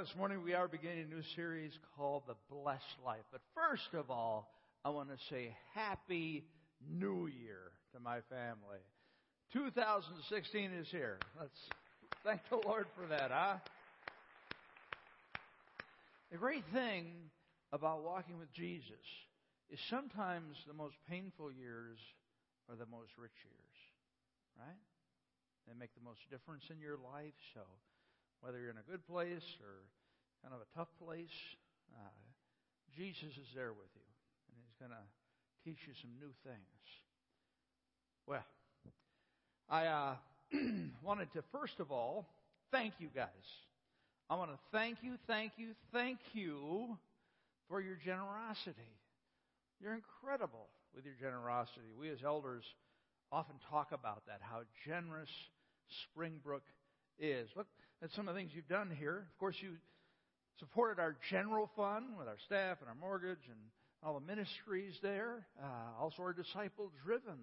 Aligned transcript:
This 0.00 0.14
morning 0.18 0.42
we 0.44 0.52
are 0.52 0.68
beginning 0.68 1.06
a 1.10 1.14
new 1.14 1.22
series 1.34 1.72
called 1.96 2.24
The 2.26 2.34
Blessed 2.50 3.00
Life. 3.02 3.24
But 3.32 3.40
first 3.54 3.94
of 3.94 4.10
all, 4.10 4.52
I 4.84 4.90
want 4.90 5.08
to 5.08 5.16
say 5.30 5.56
Happy 5.74 6.44
New 6.86 7.28
Year 7.28 7.72
to 7.94 8.00
my 8.00 8.18
family. 8.28 8.84
2016 9.54 10.72
is 10.72 10.88
here. 10.90 11.18
Let's 11.40 11.58
thank 12.24 12.42
the 12.50 12.60
Lord 12.68 12.86
for 12.94 13.06
that, 13.06 13.30
huh? 13.30 13.56
The 16.30 16.36
great 16.36 16.64
thing 16.74 17.06
about 17.72 18.04
walking 18.04 18.38
with 18.38 18.52
Jesus 18.52 19.06
is 19.70 19.80
sometimes 19.88 20.58
the 20.66 20.74
most 20.74 20.96
painful 21.08 21.50
years 21.50 21.96
are 22.68 22.76
the 22.76 22.84
most 22.84 23.12
rich 23.16 23.38
years, 23.44 23.76
right? 24.58 24.76
They 25.66 25.72
make 25.78 25.94
the 25.94 26.04
most 26.04 26.20
difference 26.30 26.64
in 26.70 26.80
your 26.80 26.98
life. 26.98 27.34
So, 27.54 27.62
whether 28.40 28.58
you're 28.58 28.70
in 28.70 28.78
a 28.78 28.90
good 28.90 29.06
place 29.06 29.44
or 29.62 29.84
kind 30.42 30.54
of 30.54 30.60
a 30.60 30.70
tough 30.76 30.88
place, 31.02 31.34
uh, 31.94 32.20
Jesus 32.96 33.36
is 33.36 33.50
there 33.54 33.72
with 33.72 33.90
you, 33.94 34.08
and 34.50 34.56
He's 34.62 34.76
going 34.78 34.92
to 34.92 35.04
teach 35.64 35.78
you 35.86 35.94
some 36.00 36.10
new 36.20 36.32
things. 36.44 36.86
Well, 38.26 38.44
I 39.68 39.86
uh, 39.86 40.14
wanted 41.04 41.32
to 41.32 41.42
first 41.52 41.80
of 41.80 41.90
all 41.90 42.26
thank 42.70 42.94
you 42.98 43.08
guys. 43.14 43.46
I 44.28 44.36
want 44.36 44.50
to 44.50 44.58
thank 44.72 44.98
you, 45.02 45.14
thank 45.26 45.52
you, 45.56 45.68
thank 45.92 46.18
you 46.32 46.96
for 47.68 47.80
your 47.80 47.96
generosity. 48.04 48.90
You're 49.80 49.94
incredible 49.94 50.66
with 50.94 51.04
your 51.04 51.14
generosity. 51.20 51.94
We 51.98 52.10
as 52.10 52.18
elders 52.24 52.64
often 53.30 53.56
talk 53.70 53.92
about 53.92 54.22
that, 54.26 54.40
how 54.40 54.62
generous 54.84 55.30
Springbrook 56.04 56.62
is. 57.18 57.48
Look 57.56 57.66
at 58.02 58.10
some 58.12 58.28
of 58.28 58.34
the 58.34 58.40
things 58.40 58.52
you've 58.54 58.68
done 58.68 58.90
here. 58.90 59.26
Of 59.32 59.38
course, 59.38 59.56
you 59.60 59.76
supported 60.58 61.00
our 61.00 61.16
general 61.30 61.70
fund 61.76 62.16
with 62.18 62.28
our 62.28 62.38
staff 62.46 62.78
and 62.80 62.88
our 62.88 62.94
mortgage 62.94 63.44
and 63.48 63.58
all 64.02 64.14
the 64.14 64.26
ministries 64.26 64.94
there. 65.02 65.46
Uh, 65.62 66.00
also, 66.00 66.22
our 66.22 66.32
disciple 66.32 66.92
driven 67.04 67.38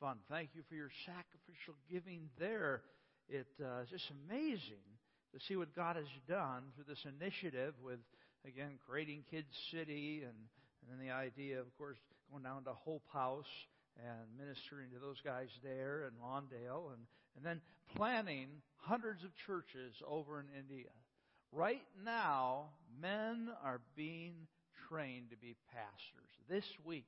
fund. 0.00 0.20
Thank 0.28 0.50
you 0.54 0.62
for 0.68 0.74
your 0.74 0.90
sacrificial 1.04 1.74
giving 1.90 2.28
there. 2.38 2.82
It 3.28 3.46
uh, 3.62 3.82
is 3.82 3.90
just 3.90 4.10
amazing 4.26 4.84
to 5.32 5.38
see 5.46 5.56
what 5.56 5.76
God 5.76 5.96
has 5.96 6.10
done 6.28 6.64
through 6.74 6.88
this 6.88 7.04
initiative 7.06 7.74
with, 7.84 8.00
again, 8.46 8.78
creating 8.88 9.24
Kids 9.30 9.52
City 9.70 10.22
and, 10.24 10.34
and 10.82 10.86
then 10.90 11.06
the 11.06 11.12
idea, 11.12 11.60
of 11.60 11.66
course, 11.78 11.98
going 12.32 12.42
down 12.42 12.64
to 12.64 12.72
Hope 12.72 13.04
House 13.12 13.52
and 13.96 14.26
ministering 14.36 14.90
to 14.90 14.98
those 14.98 15.20
guys 15.24 15.48
there 15.62 16.08
in 16.08 16.16
Lawndale 16.18 16.92
and, 16.96 17.04
and 17.36 17.44
then 17.44 17.60
planning 17.96 18.48
hundreds 18.76 19.24
of 19.24 19.30
churches 19.46 19.94
over 20.06 20.40
in 20.40 20.46
India. 20.58 20.90
Right 21.52 21.82
now, 22.04 22.70
men 23.00 23.48
are 23.64 23.80
being 23.96 24.34
trained 24.88 25.30
to 25.30 25.36
be 25.36 25.56
pastors 25.72 26.30
this 26.48 26.64
week 26.84 27.06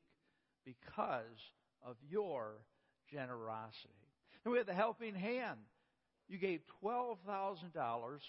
because 0.65 1.23
of 1.85 1.97
your 2.09 2.55
generosity. 3.11 3.89
And 4.45 4.53
we 4.53 4.59
have 4.59 4.67
the 4.67 4.75
helping 4.75 5.15
hand. 5.15 5.59
You 6.29 6.39
gave 6.39 6.61
$12,000 6.83 7.17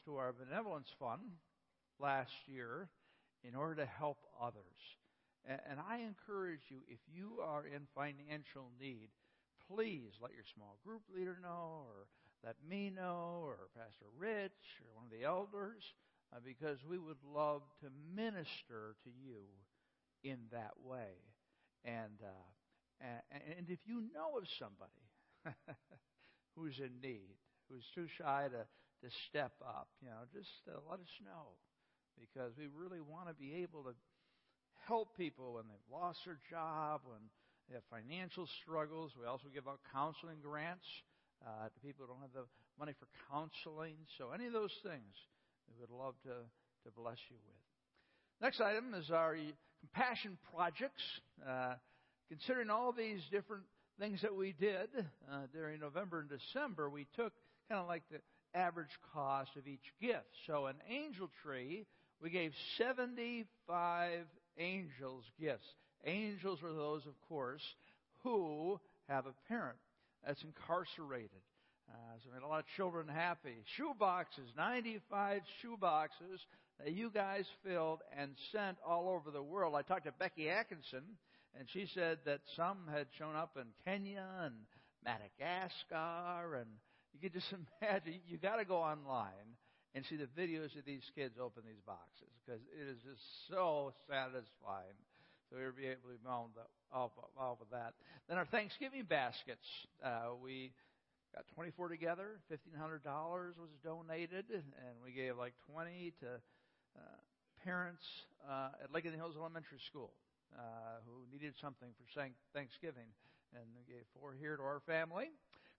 to 0.05 0.15
our 0.17 0.33
benevolence 0.33 0.89
fund 0.99 1.21
last 1.99 2.31
year 2.47 2.89
in 3.43 3.55
order 3.55 3.75
to 3.75 3.85
help 3.85 4.17
others. 4.41 4.63
And 5.45 5.79
I 5.89 5.99
encourage 5.99 6.61
you, 6.69 6.77
if 6.87 6.99
you 7.13 7.41
are 7.43 7.65
in 7.65 7.81
financial 7.95 8.71
need, 8.79 9.09
please 9.69 10.11
let 10.21 10.33
your 10.33 10.45
small 10.55 10.77
group 10.85 11.01
leader 11.13 11.37
know, 11.41 11.85
or 11.87 12.07
let 12.43 12.55
me 12.67 12.89
know, 12.89 13.41
or 13.43 13.69
Pastor 13.75 14.05
Rich, 14.17 14.81
or 14.81 14.95
one 14.95 15.05
of 15.05 15.11
the 15.11 15.25
elders, 15.25 15.83
uh, 16.33 16.39
because 16.43 16.79
we 16.89 16.97
would 16.97 17.21
love 17.23 17.61
to 17.81 17.87
minister 18.15 18.95
to 19.03 19.09
you 19.09 19.43
in 20.23 20.37
that 20.51 20.73
way. 20.83 21.15
And 21.85 22.19
uh, 22.23 22.47
and, 23.31 23.57
and 23.57 23.69
if 23.69 23.79
you 23.85 24.03
know 24.13 24.37
of 24.37 24.45
somebody 24.59 25.03
who's 26.55 26.79
in 26.79 27.01
need, 27.01 27.35
who's 27.69 27.85
too 27.95 28.07
shy 28.07 28.47
to 28.51 28.65
to 29.03 29.15
step 29.27 29.51
up, 29.61 29.89
you 30.01 30.07
know, 30.07 30.23
just 30.31 30.63
uh, 30.67 30.79
let 30.89 30.99
us 30.99 31.11
know 31.25 31.59
because 32.17 32.53
we 32.57 32.67
really 32.71 33.01
want 33.01 33.27
to 33.27 33.33
be 33.33 33.53
able 33.63 33.83
to 33.83 33.93
help 34.87 35.17
people 35.17 35.53
when 35.55 35.65
they've 35.67 35.91
lost 35.91 36.19
their 36.25 36.39
job, 36.49 37.01
when 37.05 37.19
they 37.69 37.75
have 37.75 37.83
financial 37.89 38.47
struggles. 38.61 39.11
We 39.19 39.25
also 39.25 39.47
give 39.53 39.67
out 39.67 39.79
counseling 39.91 40.37
grants 40.41 40.85
uh, 41.45 41.69
to 41.69 41.77
people 41.79 42.05
who 42.05 42.13
don't 42.13 42.21
have 42.21 42.33
the 42.33 42.47
money 42.79 42.93
for 42.99 43.07
counseling. 43.31 43.95
So, 44.17 44.31
any 44.31 44.47
of 44.47 44.53
those 44.53 44.73
things 44.83 45.13
we 45.67 45.75
would 45.79 45.91
love 45.91 46.15
to, 46.23 46.35
to 46.85 46.89
bless 46.95 47.17
you 47.29 47.37
with. 47.45 47.61
Next 48.41 48.59
item 48.59 48.93
is 48.93 49.09
our 49.11 49.37
compassion 49.79 50.37
projects. 50.53 51.03
Uh, 51.47 51.75
considering 52.29 52.69
all 52.69 52.91
these 52.91 53.21
different 53.31 53.63
things 53.99 54.21
that 54.21 54.35
we 54.35 54.53
did 54.59 54.89
uh, 55.31 55.43
during 55.53 55.79
November 55.79 56.19
and 56.19 56.29
December, 56.29 56.89
we 56.89 57.05
took 57.15 57.33
kind 57.69 57.79
of 57.81 57.87
like 57.87 58.03
the 58.11 58.19
average 58.57 58.91
cost 59.13 59.51
of 59.57 59.67
each 59.67 59.93
gift. 60.01 60.27
So, 60.47 60.67
an 60.67 60.75
angel 60.89 61.29
tree, 61.43 61.85
we 62.21 62.29
gave 62.29 62.51
75 62.77 64.25
angels 64.57 65.23
gifts. 65.39 65.67
Angels 66.05 66.59
are 66.63 66.73
those, 66.73 67.05
of 67.05 67.13
course, 67.29 67.63
who 68.23 68.79
have 69.07 69.25
a 69.25 69.33
parent 69.47 69.77
that's 70.25 70.43
incarcerated. 70.43 71.41
Uh, 71.89 71.95
so 72.23 72.29
made 72.33 72.43
a 72.43 72.47
lot 72.47 72.59
of 72.59 72.65
children 72.75 73.07
happy. 73.07 73.63
Shoe 73.75 73.93
boxes, 73.97 74.49
95 74.57 75.41
shoe 75.61 75.77
boxes 75.79 76.39
that 76.79 76.93
you 76.93 77.09
guys 77.09 77.45
filled 77.63 77.99
and 78.17 78.31
sent 78.51 78.77
all 78.85 79.09
over 79.09 79.31
the 79.31 79.43
world. 79.43 79.75
I 79.75 79.81
talked 79.81 80.05
to 80.05 80.13
Becky 80.17 80.49
Atkinson, 80.49 81.03
and 81.57 81.67
she 81.71 81.87
said 81.93 82.19
that 82.25 82.39
some 82.55 82.87
had 82.91 83.07
shown 83.17 83.35
up 83.35 83.57
in 83.57 83.67
Kenya 83.85 84.25
and 84.43 84.55
Madagascar, 85.03 86.55
and 86.55 86.69
you 87.13 87.19
can 87.19 87.31
just 87.31 87.53
imagine. 87.81 88.21
You 88.27 88.37
got 88.37 88.57
to 88.57 88.65
go 88.65 88.77
online 88.77 89.57
and 89.93 90.05
see 90.05 90.15
the 90.15 90.29
videos 90.39 90.75
of 90.77 90.85
these 90.85 91.03
kids 91.15 91.35
open 91.39 91.63
these 91.67 91.83
boxes 91.85 92.31
because 92.45 92.61
it 92.73 92.87
is 92.89 92.97
just 93.03 93.21
so 93.49 93.93
satisfying. 94.09 94.97
So 95.53 95.61
we'll 95.61 95.77
be 95.77 95.85
able 95.85 96.09
to 96.09 96.17
be 96.17 96.25
off, 96.89 97.11
off 97.37 97.61
of 97.61 97.69
that. 97.69 97.93
Then 98.27 98.39
our 98.41 98.45
Thanksgiving 98.49 99.05
baskets, 99.05 99.69
uh, 100.03 100.33
we 100.41 100.73
got 101.29 101.45
24 101.53 101.89
together. 101.89 102.41
$1,500 102.49 103.05
was 103.61 103.69
donated, 103.85 104.49
and 104.49 104.97
we 105.05 105.11
gave 105.13 105.37
like 105.37 105.53
20 105.71 106.11
to 106.21 106.25
uh, 106.97 106.99
parents 107.63 108.01
uh, 108.49 108.69
at 108.83 108.91
the 108.91 109.11
Hills 109.11 109.35
Elementary 109.37 109.77
School 109.85 110.09
uh, 110.57 111.05
who 111.05 111.21
needed 111.31 111.53
something 111.61 111.89
for 112.01 112.05
Thanksgiving, 112.51 113.13
and 113.53 113.69
we 113.77 113.85
gave 113.85 114.01
four 114.19 114.33
here 114.33 114.57
to 114.57 114.63
our 114.63 114.81
family. 114.87 115.29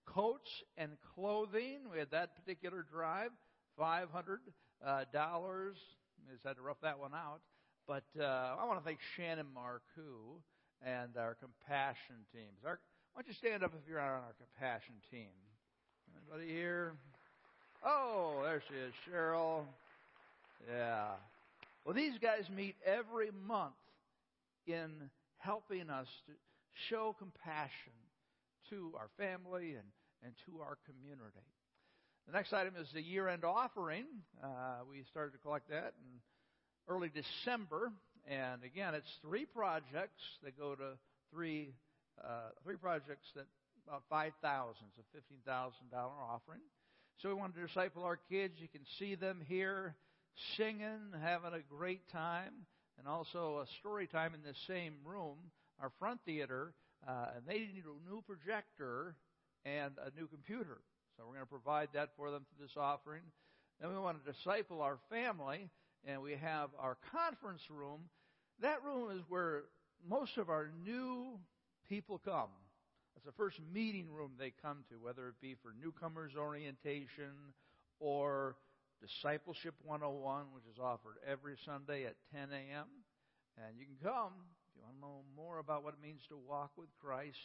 Coats 0.05 0.63
and 0.77 0.91
clothing, 1.15 1.91
we 1.91 1.99
had 1.99 2.11
that 2.11 2.31
particular 2.37 2.85
drive. 2.89 3.31
$500. 3.77 4.07
Uh, 4.79 5.03
just 6.31 6.45
had 6.45 6.55
to 6.55 6.61
rough 6.61 6.79
that 6.81 6.97
one 6.97 7.13
out. 7.13 7.41
But 7.87 8.05
uh, 8.19 8.57
I 8.59 8.65
want 8.65 8.79
to 8.79 8.85
thank 8.85 8.99
Shannon 9.15 9.45
Marcoux 9.55 10.41
and 10.81 11.17
our 11.17 11.35
compassion 11.35 12.25
teams. 12.33 12.57
Our, 12.65 12.79
why 13.13 13.21
don't 13.21 13.27
you 13.27 13.33
stand 13.35 13.63
up 13.63 13.73
if 13.73 13.87
you're 13.87 13.99
on 13.99 14.07
our 14.07 14.35
compassion 14.37 14.95
team? 15.11 15.29
Anybody 16.17 16.51
here? 16.51 16.93
Oh, 17.85 18.41
there 18.43 18.63
she 18.67 18.75
is, 18.75 18.93
Cheryl. 19.07 19.65
Yeah. 20.67 21.09
Well, 21.85 21.93
these 21.93 22.17
guys 22.19 22.49
meet 22.55 22.75
every 22.83 23.29
month 23.45 23.73
in 24.65 24.89
helping 25.37 25.91
us 25.91 26.07
to 26.25 26.33
show 26.89 27.15
compassion 27.19 27.93
to 28.71 28.93
our 28.97 29.09
family 29.17 29.75
and, 29.75 29.85
and 30.23 30.33
to 30.47 30.61
our 30.61 30.77
community. 30.89 31.45
The 32.25 32.33
next 32.33 32.51
item 32.53 32.73
is 32.81 32.87
the 32.91 33.01
year 33.01 33.27
end 33.27 33.45
offering. 33.45 34.05
Uh, 34.43 34.81
we 34.89 35.03
started 35.11 35.33
to 35.33 35.37
collect 35.37 35.69
that 35.69 35.93
in 36.01 36.19
early 36.87 37.09
December. 37.09 37.91
And 38.27 38.63
again, 38.63 38.95
it's 38.95 39.09
three 39.21 39.45
projects 39.45 40.21
that 40.43 40.57
go 40.57 40.75
to 40.75 40.97
three, 41.31 41.73
uh, 42.23 42.49
three 42.63 42.75
projects 42.75 43.27
that 43.35 43.45
about 43.87 44.03
5000 44.09 44.75
a 44.97 45.49
$15,000 45.49 45.71
offering. 45.93 46.61
So 47.21 47.29
we 47.29 47.35
want 47.35 47.55
to 47.55 47.65
disciple 47.65 48.03
our 48.03 48.17
kids. 48.29 48.55
You 48.57 48.67
can 48.67 48.81
see 48.99 49.15
them 49.15 49.41
here 49.47 49.95
singing, 50.57 51.13
having 51.21 51.53
a 51.53 51.61
great 51.73 52.09
time, 52.11 52.65
and 52.97 53.07
also 53.07 53.59
a 53.59 53.67
story 53.79 54.07
time 54.07 54.33
in 54.33 54.41
the 54.41 54.55
same 54.67 54.95
room, 55.05 55.37
our 55.79 55.91
front 55.99 56.19
theater. 56.25 56.73
Uh, 57.07 57.27
and 57.35 57.45
they 57.47 57.59
need 57.59 57.83
a 57.85 58.09
new 58.09 58.23
projector 58.25 59.15
and 59.65 59.93
a 60.01 60.19
new 60.19 60.27
computer. 60.27 60.81
So 61.15 61.23
we're 61.25 61.35
going 61.35 61.45
to 61.45 61.49
provide 61.49 61.89
that 61.93 62.09
for 62.17 62.31
them 62.31 62.45
through 62.49 62.65
this 62.65 62.75
offering. 62.75 63.21
Then 63.79 63.91
we 63.91 63.97
want 63.97 64.23
to 64.23 64.31
disciple 64.31 64.81
our 64.81 64.97
family, 65.09 65.69
and 66.05 66.21
we 66.21 66.35
have 66.35 66.69
our 66.79 66.97
conference 67.11 67.61
room. 67.69 68.01
That 68.61 68.83
room 68.83 69.11
is 69.11 69.23
where 69.27 69.63
most 70.07 70.37
of 70.37 70.49
our 70.49 70.69
new 70.83 71.39
people 71.89 72.21
come. 72.23 72.49
It's 73.15 73.25
the 73.25 73.31
first 73.31 73.59
meeting 73.73 74.11
room 74.11 74.31
they 74.37 74.53
come 74.61 74.83
to, 74.89 74.95
whether 74.95 75.27
it 75.27 75.35
be 75.41 75.55
for 75.61 75.73
newcomers 75.81 76.33
orientation 76.37 77.53
or 77.99 78.55
Discipleship 79.01 79.75
101, 79.83 80.45
which 80.53 80.63
is 80.71 80.79
offered 80.79 81.15
every 81.27 81.55
Sunday 81.65 82.05
at 82.05 82.15
10 82.33 82.49
a.m. 82.51 82.87
And 83.57 83.77
you 83.77 83.85
can 83.85 83.97
come 84.01 84.33
if 84.35 84.75
you 84.75 84.81
want 84.83 84.95
to 84.95 85.01
know 85.01 85.21
more 85.35 85.59
about 85.59 85.83
what 85.83 85.93
it 85.93 86.01
means 86.01 86.21
to 86.29 86.37
walk 86.37 86.71
with 86.77 86.89
Christ. 87.01 87.37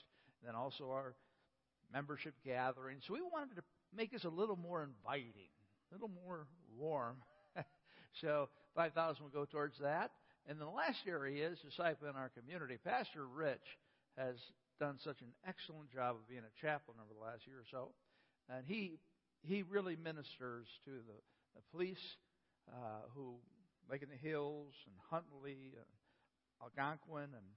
Then 0.45 0.55
also 0.55 0.91
our 0.91 1.15
membership 1.93 2.35
gathering. 2.45 2.99
So 3.07 3.15
we 3.15 3.21
wanted 3.21 3.57
to 3.57 3.63
make 3.95 4.13
this 4.13 4.25
a 4.25 4.31
little 4.31 4.57
more 4.57 4.83
inviting, 4.83 5.51
a 5.91 5.95
little 5.95 6.11
more 6.25 6.47
warm. 6.79 7.17
So 8.21 8.49
5,000 8.75 9.23
will 9.23 9.31
go 9.31 9.45
towards 9.45 9.79
that. 9.81 10.11
And 10.49 10.61
the 10.61 10.67
last 10.67 11.05
area 11.07 11.49
is 11.49 11.59
discipling 11.61 12.17
our 12.17 12.31
community. 12.31 12.79
Pastor 12.83 13.27
Rich 13.27 13.79
has 14.17 14.37
done 14.81 14.97
such 15.05 15.21
an 15.21 15.33
excellent 15.47 15.93
job 15.93 16.17
of 16.17 16.29
being 16.29 16.43
a 16.43 16.61
chaplain 16.61 16.97
over 16.99 17.13
the 17.13 17.25
last 17.25 17.47
year 17.47 17.61
or 17.61 17.69
so, 17.71 17.93
and 18.49 18.65
he 18.67 18.99
he 19.43 19.63
really 19.63 19.97
ministers 19.97 20.67
to 20.85 20.91
the, 20.91 21.17
the 21.55 21.63
police 21.71 22.03
uh, 22.69 23.05
who 23.15 23.37
Lake 23.91 24.03
in 24.03 24.09
the 24.09 24.29
Hills 24.29 24.75
and 24.87 24.95
Huntley, 25.11 25.75
and 25.75 25.91
Algonquin, 26.63 27.35
and 27.35 27.49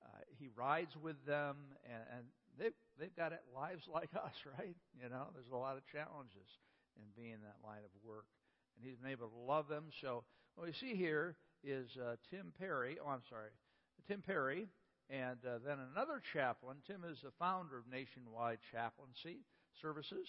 uh, 0.00 0.24
he 0.40 0.48
rides 0.56 0.96
with 0.96 1.20
them, 1.26 1.56
and, 1.84 2.02
and 2.16 2.24
they've 2.58 2.78
they've 2.98 3.14
got 3.14 3.32
lives 3.54 3.84
like 3.92 4.08
us, 4.16 4.34
right? 4.58 4.76
You 4.96 5.08
know, 5.08 5.28
there's 5.34 5.52
a 5.52 5.56
lot 5.56 5.76
of 5.76 5.84
challenges 5.92 6.48
in 6.96 7.04
being 7.12 7.44
that 7.44 7.60
line 7.60 7.84
of 7.84 7.92
work, 8.00 8.24
and 8.76 8.88
he's 8.88 8.98
been 8.98 9.10
able 9.10 9.28
to 9.28 9.36
love 9.36 9.68
them. 9.68 9.84
So 10.00 10.24
what 10.54 10.66
we 10.66 10.72
see 10.72 10.94
here 10.94 11.36
is 11.64 11.96
uh, 11.96 12.16
Tim 12.30 12.52
Perry. 12.58 12.98
Oh, 13.04 13.08
I'm 13.08 13.22
sorry, 13.28 13.50
Tim 14.08 14.22
Perry 14.22 14.68
and 15.12 15.38
uh, 15.44 15.58
then 15.64 15.78
another 15.92 16.22
chaplain, 16.32 16.78
Tim 16.86 17.04
is 17.04 17.18
the 17.22 17.32
founder 17.38 17.76
of 17.76 17.84
Nationwide 17.86 18.58
Chaplaincy 18.70 19.44
Services, 19.80 20.26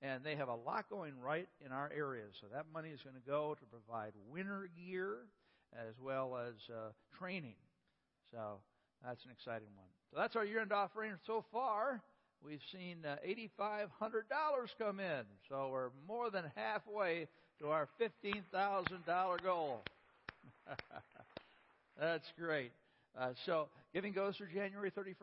and 0.00 0.24
they 0.24 0.36
have 0.36 0.48
a 0.48 0.54
lot 0.54 0.88
going 0.88 1.18
right 1.20 1.48
in 1.64 1.70
our 1.70 1.90
area. 1.94 2.24
So 2.40 2.46
that 2.52 2.64
money 2.72 2.88
is 2.88 3.02
going 3.02 3.16
to 3.16 3.30
go 3.30 3.54
to 3.58 3.66
provide 3.66 4.12
winter 4.30 4.70
gear 4.74 5.26
as 5.74 5.94
well 6.00 6.36
as 6.36 6.54
uh, 6.70 6.92
training. 7.18 7.56
So 8.30 8.60
that's 9.04 9.24
an 9.26 9.32
exciting 9.32 9.68
one. 9.76 9.88
So 10.10 10.18
that's 10.18 10.34
our 10.34 10.46
year-end 10.46 10.72
offering 10.72 11.12
so 11.26 11.44
far. 11.52 12.02
We've 12.42 12.62
seen 12.72 13.04
uh, 13.04 13.16
$8,500 13.60 13.88
come 14.78 14.98
in, 14.98 15.24
so 15.48 15.68
we're 15.70 15.90
more 16.08 16.30
than 16.30 16.44
halfway 16.56 17.28
to 17.62 17.68
our 17.68 17.88
$15,000 18.00 19.42
goal. 19.44 19.82
that's 22.00 22.26
great. 22.36 22.72
Uh, 23.16 23.28
so 23.46 23.68
giving 23.94 24.12
goes 24.12 24.36
through 24.36 24.48
January 24.52 24.90
31st, 24.90 25.14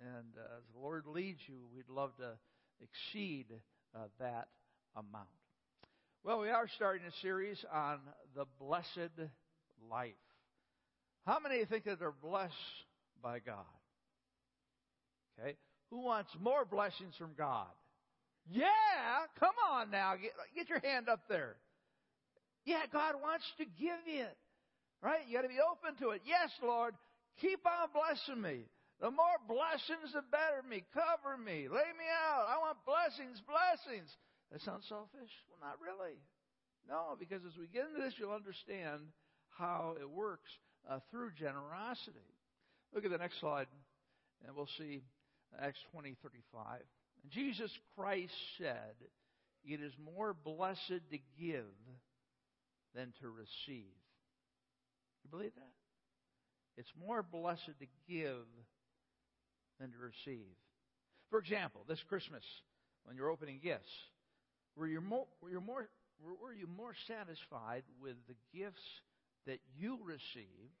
and 0.00 0.32
uh, 0.38 0.56
as 0.56 0.62
the 0.74 0.80
Lord 0.80 1.04
leads 1.06 1.38
you, 1.46 1.56
we'd 1.74 1.94
love 1.94 2.12
to 2.16 2.30
exceed 2.80 3.44
uh, 3.94 3.98
that 4.18 4.48
amount. 4.96 5.28
Well, 6.24 6.40
we 6.40 6.48
are 6.48 6.66
starting 6.76 7.06
a 7.06 7.20
series 7.20 7.62
on 7.70 7.98
the 8.34 8.46
blessed 8.58 9.12
life. 9.90 10.12
How 11.26 11.38
many 11.40 11.62
think 11.66 11.84
that 11.84 11.98
they're 11.98 12.10
blessed 12.10 12.54
by 13.22 13.40
God? 13.40 13.66
Okay, 15.38 15.56
who 15.90 15.98
wants 16.00 16.30
more 16.40 16.64
blessings 16.64 17.14
from 17.18 17.32
God? 17.36 17.66
Yeah, 18.50 18.64
come 19.38 19.54
on 19.70 19.90
now, 19.90 20.14
get, 20.14 20.32
get 20.54 20.70
your 20.70 20.80
hand 20.80 21.10
up 21.10 21.20
there. 21.28 21.56
Yeah, 22.66 22.84
God 22.92 23.14
wants 23.22 23.46
to 23.58 23.64
give 23.64 24.04
it. 24.06 24.36
Right? 25.00 25.22
You 25.28 25.38
got 25.38 25.42
to 25.42 25.48
be 25.48 25.62
open 25.62 25.96
to 26.02 26.10
it. 26.10 26.22
Yes, 26.26 26.50
Lord, 26.62 26.94
Keep 27.40 27.66
on 27.68 27.92
blessing 27.92 28.40
me. 28.40 28.64
The 29.00 29.12
more 29.12 29.36
blessings, 29.44 30.16
the 30.16 30.24
better 30.32 30.64
me. 30.64 30.84
Cover 30.96 31.36
me. 31.36 31.68
Lay 31.68 31.90
me 31.92 32.08
out. 32.08 32.48
I 32.48 32.56
want 32.56 32.80
blessings, 32.88 33.42
blessings. 33.44 34.08
That 34.50 34.62
sounds 34.62 34.88
selfish? 34.88 35.32
Well, 35.48 35.60
not 35.60 35.76
really. 35.84 36.16
No, 36.88 37.16
because 37.18 37.44
as 37.44 37.52
we 37.60 37.68
get 37.68 37.84
into 37.92 38.00
this, 38.00 38.14
you'll 38.16 38.32
understand 38.32 39.12
how 39.50 39.96
it 40.00 40.08
works 40.08 40.48
uh, 40.88 41.00
through 41.10 41.36
generosity. 41.36 42.32
Look 42.94 43.04
at 43.04 43.10
the 43.10 43.18
next 43.20 43.40
slide, 43.40 43.66
and 44.46 44.56
we'll 44.56 44.70
see 44.78 45.02
Acts 45.60 45.80
20 45.92 46.16
35. 46.22 46.80
And 47.22 47.32
Jesus 47.32 47.70
Christ 47.98 48.32
said, 48.56 48.96
It 49.62 49.82
is 49.82 49.92
more 50.00 50.32
blessed 50.32 51.04
to 51.12 51.18
give 51.36 51.68
than 52.96 53.12
to 53.20 53.28
receive. 53.28 53.92
You 55.22 55.30
believe 55.30 55.54
that? 55.54 56.80
It's 56.80 56.92
more 57.06 57.22
blessed 57.22 57.78
to 57.78 57.86
give 58.08 58.48
than 59.78 59.92
to 59.92 59.98
receive. 59.98 60.56
For 61.30 61.38
example, 61.38 61.82
this 61.86 62.02
Christmas, 62.08 62.44
when 63.04 63.16
you're 63.16 63.30
opening 63.30 63.60
gifts, 63.62 63.92
were 64.76 64.86
you 64.86 65.00
more, 65.00 65.26
were 65.42 65.50
you 65.50 65.60
more, 65.60 65.88
were 66.20 66.54
you 66.54 66.66
more 66.66 66.94
satisfied 67.06 67.82
with 68.00 68.16
the 68.28 68.58
gifts 68.58 68.82
that 69.46 69.60
you 69.78 69.98
received, 70.04 70.80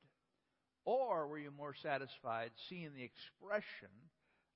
or 0.84 1.26
were 1.26 1.38
you 1.38 1.50
more 1.50 1.74
satisfied 1.82 2.50
seeing 2.68 2.90
the 2.94 3.04
expression 3.04 3.92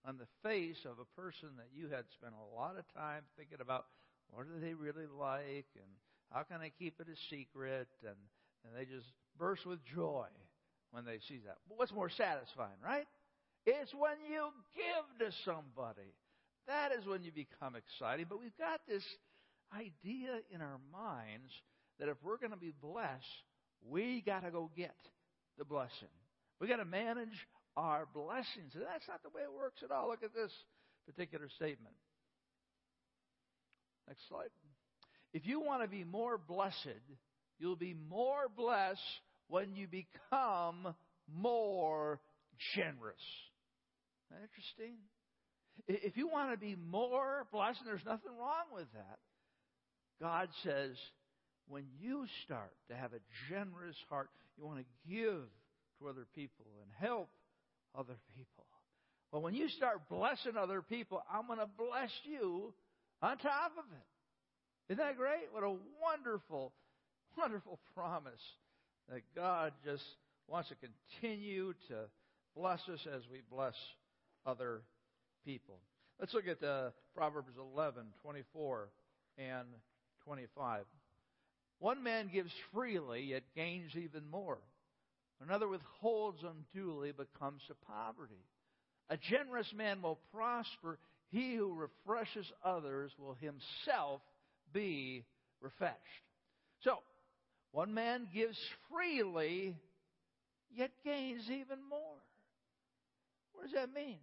on 0.06 0.16
the 0.16 0.28
face 0.42 0.84
of 0.84 0.96
a 0.98 1.20
person 1.20 1.48
that 1.56 1.68
you 1.74 1.88
had 1.88 2.04
spent 2.16 2.32
a 2.32 2.56
lot 2.56 2.78
of 2.78 2.84
time 2.94 3.22
thinking 3.36 3.60
about 3.60 3.86
what 4.30 4.46
do 4.46 4.60
they 4.60 4.74
really 4.74 5.08
like 5.18 5.66
and 5.76 5.90
how 6.32 6.42
can 6.42 6.60
I 6.60 6.70
keep 6.78 7.00
it 7.00 7.06
a 7.08 7.18
secret 7.28 7.88
and, 8.02 8.16
and 8.64 8.72
they 8.76 8.84
just 8.84 9.06
burst 9.38 9.66
with 9.66 9.78
joy 9.94 10.26
when 10.90 11.04
they 11.04 11.18
see 11.28 11.40
that. 11.46 11.58
But 11.68 11.78
what's 11.78 11.92
more 11.92 12.10
satisfying, 12.10 12.78
right? 12.84 13.06
It's 13.66 13.92
when 13.94 14.18
you 14.28 14.50
give 14.74 15.26
to 15.26 15.34
somebody. 15.44 16.14
That 16.66 16.92
is 16.92 17.06
when 17.06 17.22
you 17.22 17.32
become 17.32 17.74
excited. 17.74 18.28
But 18.28 18.40
we've 18.40 18.56
got 18.58 18.80
this 18.88 19.04
idea 19.74 20.40
in 20.50 20.60
our 20.60 20.78
minds 20.92 21.50
that 21.98 22.08
if 22.08 22.16
we're 22.22 22.38
going 22.38 22.52
to 22.52 22.56
be 22.56 22.72
blessed, 22.80 23.44
we 23.88 24.22
got 24.24 24.44
to 24.44 24.50
go 24.50 24.70
get 24.76 24.96
the 25.58 25.64
blessing. 25.64 26.12
We 26.60 26.68
got 26.68 26.76
to 26.76 26.84
manage 26.84 27.46
our 27.76 28.06
blessings. 28.12 28.74
And 28.74 28.82
that's 28.82 29.08
not 29.08 29.22
the 29.22 29.30
way 29.30 29.42
it 29.42 29.52
works 29.52 29.82
at 29.82 29.90
all. 29.90 30.08
Look 30.08 30.22
at 30.22 30.34
this 30.34 30.52
particular 31.06 31.48
statement. 31.48 31.94
Next 34.08 34.26
slide. 34.28 34.50
If 35.32 35.46
you 35.46 35.60
want 35.60 35.82
to 35.82 35.88
be 35.88 36.04
more 36.04 36.38
blessed, 36.38 36.88
you'll 37.58 37.76
be 37.76 37.94
more 38.08 38.48
blessed 38.54 39.00
when 39.48 39.76
you 39.76 39.86
become 39.86 40.94
more 41.32 42.20
generous. 42.74 43.22
Not 44.30 44.40
interesting. 44.42 44.96
If 45.88 46.16
you 46.16 46.28
want 46.28 46.52
to 46.52 46.58
be 46.58 46.76
more 46.76 47.46
blessed, 47.52 47.80
there's 47.84 48.04
nothing 48.04 48.32
wrong 48.38 48.66
with 48.74 48.90
that. 48.92 49.18
God 50.20 50.48
says, 50.62 50.96
when 51.68 51.84
you 52.00 52.26
start 52.44 52.72
to 52.88 52.96
have 52.96 53.12
a 53.12 53.20
generous 53.48 53.96
heart, 54.08 54.28
you 54.58 54.66
want 54.66 54.78
to 54.78 54.84
give 55.08 55.48
to 55.98 56.08
other 56.08 56.26
people 56.34 56.66
and 56.82 56.90
help 56.98 57.30
other 57.96 58.16
people. 58.36 58.66
Well, 59.32 59.42
when 59.42 59.54
you 59.54 59.68
start 59.68 60.08
blessing 60.08 60.56
other 60.58 60.82
people, 60.82 61.22
I'm 61.32 61.46
going 61.46 61.60
to 61.60 61.68
bless 61.78 62.10
you 62.24 62.74
on 63.22 63.38
top 63.38 63.72
of 63.78 63.84
it. 63.92 64.09
Isn't 64.90 64.98
that 64.98 65.16
great? 65.16 65.52
What 65.52 65.62
a 65.62 65.72
wonderful, 66.02 66.72
wonderful 67.38 67.78
promise 67.94 68.40
that 69.08 69.20
God 69.36 69.72
just 69.84 70.02
wants 70.48 70.68
to 70.70 70.74
continue 70.74 71.74
to 71.86 71.94
bless 72.56 72.80
us 72.92 72.98
as 73.06 73.22
we 73.30 73.40
bless 73.48 73.74
other 74.44 74.82
people. 75.44 75.76
Let's 76.18 76.34
look 76.34 76.48
at 76.48 76.60
uh, 76.64 76.90
Proverbs 77.14 77.52
11, 77.56 78.02
24 78.24 78.88
and 79.38 79.68
25. 80.24 80.84
One 81.78 82.02
man 82.02 82.28
gives 82.32 82.50
freely, 82.74 83.22
yet 83.22 83.44
gains 83.54 83.92
even 83.94 84.28
more. 84.28 84.58
Another 85.40 85.68
withholds 85.68 86.42
unduly, 86.42 87.12
but 87.16 87.28
comes 87.38 87.62
to 87.68 87.74
poverty. 87.86 88.42
A 89.08 89.16
generous 89.16 89.72
man 89.72 90.02
will 90.02 90.18
prosper. 90.34 90.98
He 91.28 91.54
who 91.54 91.74
refreshes 91.74 92.50
others 92.64 93.12
will 93.20 93.36
himself 93.40 94.20
be 94.72 95.24
refreshed. 95.60 95.96
So, 96.82 96.98
one 97.72 97.94
man 97.94 98.26
gives 98.32 98.58
freely, 98.90 99.76
yet 100.74 100.90
gains 101.04 101.44
even 101.44 101.78
more. 101.88 102.18
What 103.52 103.64
does 103.64 103.74
that 103.74 103.92
mean? 103.92 104.18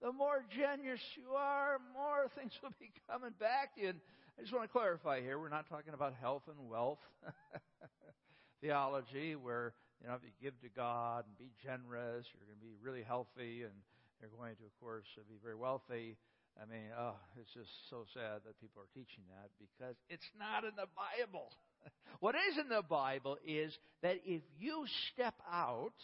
The 0.00 0.12
more 0.12 0.44
generous 0.56 1.00
you 1.16 1.34
are, 1.36 1.78
more 1.92 2.28
things 2.38 2.52
will 2.62 2.72
be 2.80 2.90
coming 3.10 3.34
back 3.38 3.74
to 3.74 3.82
you. 3.82 3.88
And 3.90 4.00
I 4.38 4.42
just 4.42 4.52
want 4.52 4.64
to 4.64 4.72
clarify 4.72 5.20
here, 5.20 5.38
we're 5.38 5.50
not 5.50 5.68
talking 5.68 5.92
about 5.92 6.14
health 6.20 6.42
and 6.48 6.70
wealth 6.70 7.00
theology, 8.62 9.36
where 9.36 9.74
you 10.00 10.08
know 10.08 10.14
if 10.14 10.22
you 10.24 10.30
give 10.40 10.58
to 10.62 10.68
God 10.68 11.24
and 11.28 11.36
be 11.36 11.52
generous, 11.62 12.24
you're 12.32 12.46
going 12.46 12.56
to 12.56 12.64
be 12.64 12.72
really 12.80 13.02
healthy, 13.02 13.68
and 13.68 13.76
you're 14.20 14.30
going 14.30 14.56
to, 14.56 14.64
of 14.64 14.72
course, 14.80 15.04
be 15.28 15.36
very 15.42 15.56
wealthy. 15.56 16.16
I 16.60 16.66
mean, 16.68 16.92
oh, 16.98 17.16
it's 17.40 17.52
just 17.54 17.70
so 17.88 18.04
sad 18.12 18.44
that 18.44 18.60
people 18.60 18.82
are 18.82 18.92
teaching 18.92 19.24
that 19.32 19.48
because 19.56 19.96
it's 20.10 20.28
not 20.38 20.64
in 20.64 20.76
the 20.76 20.88
Bible. 20.92 21.48
what 22.20 22.34
is 22.34 22.58
in 22.60 22.68
the 22.68 22.82
Bible 22.82 23.38
is 23.46 23.72
that 24.02 24.16
if 24.26 24.42
you 24.58 24.84
step 25.12 25.34
out 25.50 25.96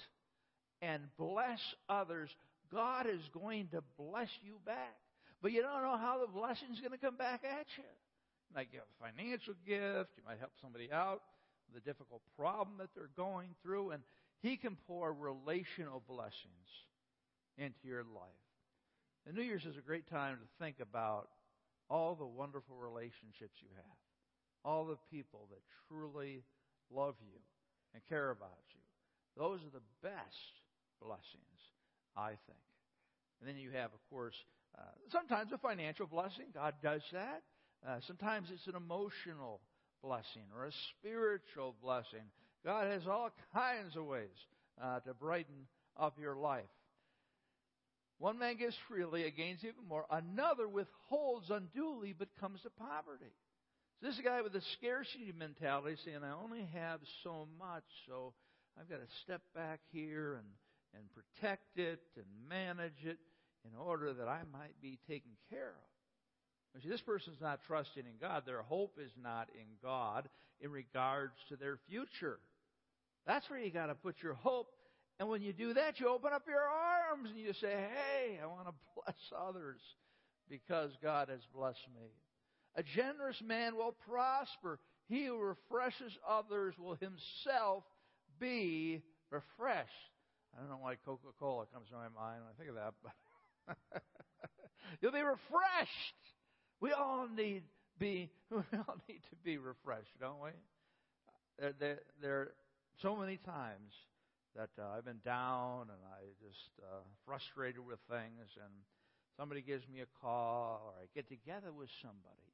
and 0.81 1.03
bless 1.19 1.61
others, 1.91 2.31
God 2.73 3.07
is 3.07 3.21
going 3.35 3.69
to 3.73 3.83
bless 3.99 4.31
you 4.43 4.57
back. 4.65 4.97
But 5.43 5.53
you 5.53 5.61
don't 5.61 5.83
know 5.83 5.99
how 5.99 6.21
the 6.25 6.33
blessing 6.33 6.69
is 6.73 6.81
going 6.81 6.93
to 6.93 7.05
come 7.05 7.17
back 7.17 7.45
at 7.45 7.67
you. 7.77 7.85
You 7.85 8.55
might 8.55 8.73
give 8.73 8.81
a 8.81 9.05
financial 9.05 9.55
gift. 9.67 10.11
You 10.17 10.25
might 10.27 10.39
help 10.39 10.53
somebody 10.63 10.91
out 10.91 11.21
with 11.69 11.83
a 11.83 11.85
difficult 11.85 12.23
problem 12.39 12.79
that 12.79 12.89
they're 12.95 13.13
going 13.15 13.51
through. 13.63 13.91
And 13.91 14.03
He 14.41 14.57
can 14.57 14.79
pour 14.87 15.13
relational 15.13 16.03
blessings 16.09 16.69
into 17.59 17.85
your 17.85 18.05
life. 18.05 18.46
The 19.26 19.33
New 19.33 19.42
Year's 19.42 19.66
is 19.66 19.76
a 19.76 19.80
great 19.80 20.09
time 20.09 20.37
to 20.37 20.64
think 20.64 20.76
about 20.80 21.28
all 21.90 22.14
the 22.14 22.25
wonderful 22.25 22.76
relationships 22.76 23.59
you 23.61 23.68
have, 23.75 23.99
all 24.64 24.85
the 24.85 24.99
people 25.11 25.49
that 25.50 25.59
truly 25.88 26.45
love 26.95 27.16
you 27.21 27.40
and 27.92 28.02
care 28.09 28.30
about 28.30 28.62
you. 28.71 28.80
Those 29.37 29.59
are 29.62 29.75
the 29.75 29.87
best 30.00 30.54
blessings, 31.02 31.59
I 32.16 32.38
think. 32.47 32.62
And 33.40 33.49
then 33.49 33.56
you 33.56 33.71
have, 33.73 33.90
of 33.92 34.00
course, 34.09 34.37
uh, 34.78 34.83
sometimes 35.11 35.50
a 35.52 35.59
financial 35.59 36.06
blessing. 36.06 36.47
God 36.54 36.75
does 36.80 37.02
that. 37.12 37.42
Uh, 37.87 37.99
sometimes 38.06 38.49
it's 38.52 38.66
an 38.68 38.76
emotional 38.76 39.61
blessing 40.04 40.47
or 40.56 40.66
a 40.66 40.73
spiritual 40.99 41.75
blessing. 41.83 42.30
God 42.64 42.87
has 42.87 43.02
all 43.09 43.30
kinds 43.52 43.97
of 43.97 44.04
ways 44.04 44.38
uh, 44.80 45.00
to 45.00 45.14
brighten 45.14 45.66
up 45.99 46.16
your 46.21 46.37
life. 46.37 46.64
One 48.18 48.38
man 48.38 48.56
gives 48.56 48.76
freely, 48.88 49.25
and 49.25 49.37
gains 49.37 49.61
even 49.62 49.87
more. 49.88 50.06
Another 50.11 50.68
withholds 50.68 51.50
unduly, 51.50 52.14
but 52.18 52.28
comes 52.40 52.61
to 52.62 52.70
poverty. 52.70 53.32
So 54.00 54.06
this 54.06 54.20
guy 54.25 54.42
with 54.42 54.54
a 54.54 54.62
scarcity 54.78 55.32
mentality 55.38 55.96
saying, 56.04 56.20
I 56.25 56.32
only 56.32 56.66
have 56.75 57.00
so 57.23 57.46
much, 57.58 57.85
so 58.06 58.32
I've 58.78 58.88
got 58.88 58.96
to 58.96 59.14
step 59.23 59.42
back 59.54 59.80
here 59.92 60.35
and, 60.35 60.46
and 60.94 61.04
protect 61.12 61.76
it 61.78 62.00
and 62.16 62.25
manage 62.49 63.04
it 63.04 63.18
in 63.64 63.78
order 63.78 64.12
that 64.14 64.28
I 64.28 64.40
might 64.52 64.80
be 64.80 64.99
taken 65.08 65.32
care 65.50 65.75
of. 65.76 66.76
You 66.76 66.82
see, 66.82 66.88
this 66.88 67.00
person's 67.00 67.40
not 67.40 67.61
trusting 67.66 68.04
in 68.04 68.18
God. 68.20 68.42
Their 68.44 68.62
hope 68.62 68.99
is 69.02 69.11
not 69.23 69.49
in 69.54 69.66
God 69.82 70.28
in 70.61 70.70
regards 70.70 71.35
to 71.49 71.56
their 71.56 71.78
future. 71.88 72.38
That's 73.26 73.49
where 73.49 73.58
you 73.58 73.70
got 73.70 73.87
to 73.87 73.94
put 73.94 74.16
your 74.23 74.35
hope. 74.35 74.68
And 75.18 75.28
when 75.30 75.40
you 75.40 75.54
do 75.54 75.73
that, 75.75 75.99
you 75.99 76.08
open 76.08 76.32
up 76.35 76.42
your 76.46 76.61
arms 76.61 76.96
and 77.25 77.38
you 77.38 77.52
say, 77.52 77.73
Hey, 77.73 78.38
I 78.42 78.46
want 78.46 78.66
to 78.66 78.75
bless 78.94 79.16
others 79.49 79.80
because 80.49 80.90
God 81.02 81.28
has 81.28 81.40
blessed 81.54 81.88
me. 81.94 82.08
A 82.76 82.82
generous 82.82 83.40
man 83.44 83.76
will 83.76 83.94
prosper. 84.08 84.78
He 85.08 85.26
who 85.26 85.38
refreshes 85.38 86.12
others 86.28 86.75
will 86.78 86.96
himself 86.96 87.85
be 88.38 89.02
refreshed. 89.30 90.12
I 90.54 90.61
don't 90.61 90.68
know 90.68 90.78
why 90.80 90.96
Coca 91.04 91.28
Cola 91.38 91.66
comes 91.73 91.88
to 91.88 91.94
my 91.94 92.08
mind 92.08 92.42
when 92.42 92.52
I 92.52 92.56
think 92.58 92.70
of 92.70 92.76
that, 92.76 92.94
but 93.02 94.02
you'll 95.00 95.12
be 95.12 95.20
refreshed. 95.20 96.23
We 96.80 96.92
all 96.92 97.28
need 97.35 97.62
be 97.99 98.30
we 98.50 98.78
all 98.78 98.96
need 99.08 99.20
to 99.30 99.37
be 99.44 99.58
refreshed, 99.58 100.18
don't 100.20 100.42
we? 100.42 100.50
There, 101.58 101.73
there, 101.78 101.99
there 102.20 102.35
are 102.40 102.54
so 103.00 103.16
many 103.16 103.38
times 103.38 103.92
that 104.57 104.73
uh, 104.81 104.97
I've 104.97 105.05
been 105.05 105.21
down 105.21 105.93
and 105.93 106.01
I 106.09 106.33
just 106.41 106.73
uh, 106.81 107.05
frustrated 107.29 107.85
with 107.85 108.01
things, 108.09 108.49
and 108.57 108.73
somebody 109.37 109.61
gives 109.61 109.85
me 109.87 110.01
a 110.01 110.11
call 110.21 110.81
or 110.89 110.93
I 110.97 111.13
get 111.13 111.29
together 111.29 111.77
with 111.77 111.93
somebody, 112.01 112.51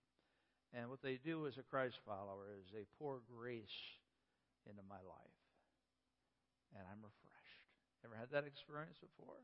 and 0.74 0.90
what 0.90 0.98
they 1.00 1.22
do 1.22 1.46
as 1.46 1.54
a 1.56 1.66
Christ 1.70 2.02
follower 2.02 2.50
is 2.58 2.66
they 2.74 2.90
pour 2.98 3.22
grace 3.30 3.78
into 4.66 4.82
my 4.90 4.98
life, 5.06 5.38
and 6.74 6.82
I'm 6.90 6.98
refreshed. 6.98 7.62
Ever 8.02 8.18
had 8.18 8.34
that 8.34 8.50
experience 8.50 8.98
before? 8.98 9.38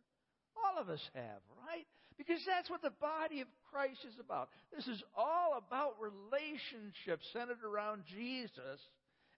All 0.58 0.82
of 0.82 0.90
us 0.90 1.02
have, 1.14 1.38
right? 1.62 1.86
Because 2.18 2.42
that's 2.42 2.68
what 2.68 2.82
the 2.82 2.94
body 2.98 3.40
of 3.40 3.46
Christ 3.70 4.02
is 4.02 4.18
about. 4.18 4.50
This 4.74 4.88
is 4.90 4.98
all 5.14 5.54
about 5.54 5.94
relationships 6.02 7.22
centered 7.32 7.62
around 7.62 8.02
Jesus, 8.10 8.82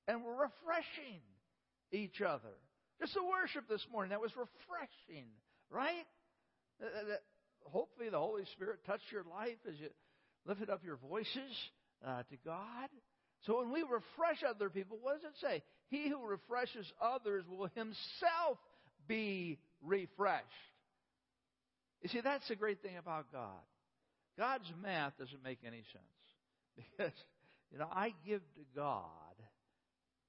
and 0.09 0.25
we're 0.25 0.49
refreshing 0.49 1.21
each 1.93 2.25
other. 2.25 2.57
Just 3.01 3.15
the 3.15 3.25
worship 3.25 3.69
this 3.69 3.85
morning, 3.91 4.11
that 4.11 4.21
was 4.21 4.33
refreshing, 4.37 5.27
right? 5.71 6.05
Hopefully, 7.65 8.11
the 8.11 8.19
Holy 8.19 8.45
Spirit 8.53 8.81
touched 8.87 9.11
your 9.11 9.25
life 9.25 9.57
as 9.67 9.75
you 9.81 9.89
lifted 10.47 10.69
up 10.69 10.85
your 10.85 10.97
voices 10.97 11.53
uh, 12.07 12.23
to 12.25 12.37
God. 12.45 12.89
So 13.47 13.61
when 13.61 13.73
we 13.73 13.83
refresh 13.83 14.43
other 14.47 14.69
people, 14.69 14.99
what 15.01 15.23
does 15.23 15.31
it 15.33 15.39
say? 15.41 15.63
He 15.89 16.11
who 16.11 16.27
refreshes 16.27 16.87
others 17.01 17.45
will 17.49 17.71
himself 17.75 18.59
be 19.09 19.59
refreshed. 19.83 20.45
You 22.03 22.11
see, 22.11 22.21
that's 22.21 22.47
the 22.49 22.57
great 22.57 22.83
thing 22.83 22.99
about 22.99 23.33
God. 23.33 23.65
God's 24.39 24.71
math 24.83 25.17
doesn't 25.19 25.43
make 25.43 25.61
any 25.67 25.83
sense. 25.93 26.05
Because, 26.97 27.13
you 27.73 27.79
know, 27.79 27.89
I 27.93 28.15
give 28.27 28.41
to 28.41 28.63
God, 28.75 29.03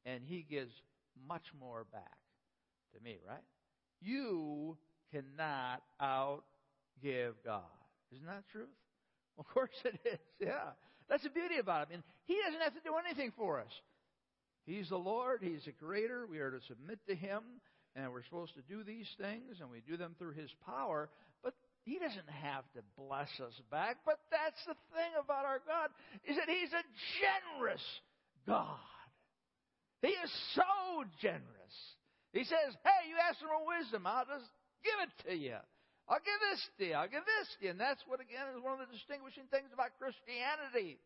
and 0.05 0.21
He 0.25 0.45
gives 0.49 0.71
much 1.27 1.43
more 1.59 1.85
back 1.93 2.20
to 2.93 3.03
me, 3.03 3.17
right? 3.27 3.43
You 4.01 4.77
cannot 5.11 5.81
outgive 6.01 7.33
God. 7.45 7.63
Isn't 8.13 8.25
that 8.25 8.43
truth? 8.51 8.67
Of 9.37 9.47
course 9.47 9.69
it 9.85 9.99
is, 10.05 10.19
yeah. 10.39 10.71
That's 11.09 11.23
the 11.23 11.29
beauty 11.29 11.57
about 11.57 11.87
Him. 11.87 11.95
And 11.95 12.03
He 12.25 12.37
doesn't 12.45 12.61
have 12.61 12.73
to 12.73 12.79
do 12.83 12.93
anything 13.05 13.31
for 13.37 13.59
us. 13.59 13.71
He's 14.65 14.89
the 14.89 14.97
Lord, 14.97 15.39
He's 15.41 15.65
the 15.65 15.71
Creator. 15.71 16.27
We 16.29 16.39
are 16.39 16.51
to 16.51 16.59
submit 16.67 16.99
to 17.07 17.15
Him, 17.15 17.41
and 17.95 18.11
we're 18.11 18.23
supposed 18.23 18.53
to 18.55 18.61
do 18.61 18.83
these 18.83 19.07
things, 19.19 19.59
and 19.59 19.69
we 19.69 19.81
do 19.81 19.97
them 19.97 20.15
through 20.17 20.33
His 20.33 20.49
power. 20.65 21.09
But 21.43 21.53
he 21.83 21.97
doesn't 21.97 22.29
have 22.29 22.63
to 22.75 22.81
bless 22.95 23.29
us 23.39 23.59
back, 23.71 23.97
but 24.05 24.19
that's 24.29 24.63
the 24.67 24.75
thing 24.93 25.11
about 25.17 25.45
our 25.45 25.61
God, 25.65 25.89
is 26.25 26.35
that 26.37 26.47
He's 26.47 26.71
a 26.73 26.85
generous 27.19 27.83
God. 28.45 28.77
He 30.01 30.09
is 30.09 30.31
so 30.55 31.03
generous. 31.21 31.75
He 32.31 32.43
says, 32.47 32.71
Hey, 32.83 33.11
you 33.11 33.15
ask 33.19 33.39
for 33.39 33.51
wisdom, 33.67 34.07
I'll 34.07 34.25
just 34.25 34.47
give 34.83 34.97
it 35.03 35.11
to 35.27 35.35
you. 35.35 35.59
I'll 36.07 36.23
give 36.23 36.41
this 36.51 36.61
to 36.79 36.83
you. 36.91 36.95
I'll 36.95 37.11
give 37.11 37.23
this 37.23 37.47
to 37.55 37.59
you. 37.63 37.71
And 37.71 37.79
that's 37.79 38.01
what, 38.07 38.19
again, 38.19 38.51
is 38.51 38.59
one 38.59 38.75
of 38.75 38.83
the 38.83 38.91
distinguishing 38.91 39.47
things 39.47 39.71
about 39.71 39.95
Christianity. 39.95 40.99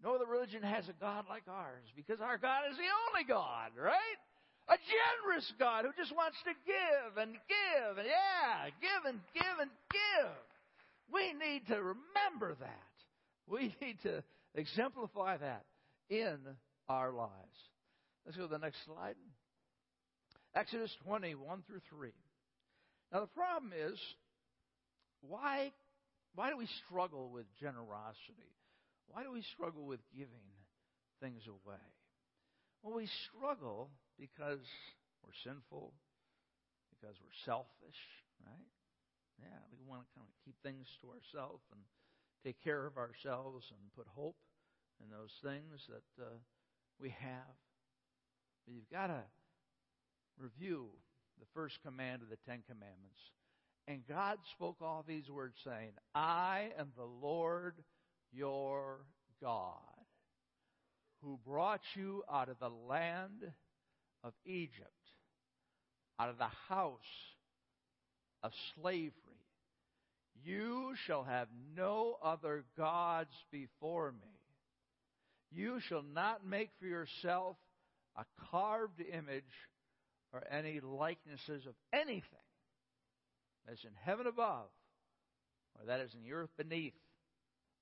No 0.00 0.16
other 0.16 0.26
religion 0.26 0.62
has 0.62 0.88
a 0.88 0.96
God 0.96 1.26
like 1.28 1.44
ours 1.46 1.86
because 1.94 2.20
our 2.20 2.38
God 2.38 2.66
is 2.70 2.76
the 2.76 2.90
only 3.08 3.24
God, 3.28 3.76
right? 3.76 4.18
A 4.68 4.78
generous 4.80 5.46
God 5.58 5.84
who 5.84 5.92
just 5.94 6.14
wants 6.14 6.38
to 6.44 6.54
give 6.66 7.18
and 7.18 7.34
give 7.46 7.98
and 7.98 8.06
yeah, 8.06 8.70
give 8.80 9.02
and 9.06 9.20
give 9.34 9.56
and 9.60 9.70
give. 9.92 10.32
We 11.12 11.34
need 11.34 11.66
to 11.68 11.76
remember 11.76 12.56
that. 12.58 12.94
We 13.46 13.74
need 13.80 13.98
to 14.02 14.22
exemplify 14.54 15.38
that 15.38 15.64
in 16.08 16.38
our 16.88 17.12
lives. 17.12 17.58
Let's 18.24 18.36
go 18.36 18.46
to 18.46 18.52
the 18.52 18.58
next 18.58 18.78
slide. 18.86 19.14
Exodus 20.54 20.94
20, 21.04 21.34
1 21.34 21.62
through 21.66 21.80
3. 21.88 22.10
Now 23.12 23.20
the 23.20 23.26
problem 23.26 23.72
is, 23.72 23.98
why, 25.20 25.72
why 26.34 26.50
do 26.50 26.56
we 26.56 26.68
struggle 26.84 27.30
with 27.30 27.46
generosity? 27.60 28.52
Why 29.08 29.22
do 29.22 29.32
we 29.32 29.42
struggle 29.54 29.84
with 29.86 30.00
giving 30.16 30.48
things 31.20 31.42
away? 31.46 31.86
Well, 32.82 32.96
we 32.96 33.08
struggle 33.30 33.90
because 34.18 34.64
we're 35.22 35.36
sinful, 35.44 35.94
because 36.90 37.14
we're 37.22 37.40
selfish, 37.44 38.00
right? 38.44 38.68
Yeah, 39.40 39.60
we 39.72 39.80
want 39.88 40.02
to 40.04 40.10
kind 40.12 40.26
of 40.26 40.34
keep 40.44 40.56
things 40.62 40.86
to 41.00 41.14
ourselves 41.14 41.62
and 41.72 41.80
take 42.44 42.60
care 42.62 42.86
of 42.86 42.98
ourselves 42.98 43.64
and 43.70 43.80
put 43.96 44.06
hope 44.12 44.36
in 45.00 45.08
those 45.08 45.32
things 45.42 45.80
that 45.88 46.08
uh, 46.22 46.36
we 47.00 47.10
have. 47.10 47.56
But 48.66 48.74
you've 48.74 48.90
got 48.90 49.08
to 49.08 49.22
review 50.38 50.88
the 51.38 51.46
first 51.54 51.78
command 51.84 52.22
of 52.22 52.28
the 52.28 52.38
Ten 52.46 52.62
Commandments. 52.68 53.18
And 53.88 54.06
God 54.08 54.38
spoke 54.52 54.76
all 54.80 55.04
these 55.06 55.28
words, 55.28 55.56
saying, 55.64 55.90
I 56.14 56.68
am 56.78 56.92
the 56.96 57.04
Lord 57.04 57.74
your 58.32 59.00
God, 59.40 59.76
who 61.22 61.38
brought 61.44 61.80
you 61.94 62.22
out 62.32 62.48
of 62.48 62.58
the 62.60 62.70
land 62.88 63.52
of 64.22 64.32
Egypt, 64.46 64.88
out 66.18 66.28
of 66.28 66.38
the 66.38 66.44
house 66.68 67.00
of 68.42 68.52
slavery. 68.74 69.12
You 70.44 70.94
shall 71.06 71.24
have 71.24 71.48
no 71.76 72.16
other 72.22 72.64
gods 72.76 73.34
before 73.50 74.12
me. 74.12 74.28
You 75.50 75.80
shall 75.88 76.02
not 76.02 76.46
make 76.46 76.70
for 76.78 76.86
yourself 76.86 77.56
a 78.16 78.24
carved 78.50 79.00
image 79.00 79.44
or 80.32 80.42
any 80.50 80.80
likenesses 80.80 81.66
of 81.66 81.74
anything 81.92 82.22
that's 83.66 83.84
in 83.84 83.90
heaven 84.02 84.26
above, 84.26 84.68
or 85.78 85.86
that 85.86 86.00
is 86.00 86.14
in 86.14 86.22
the 86.22 86.32
earth 86.32 86.50
beneath, 86.56 86.94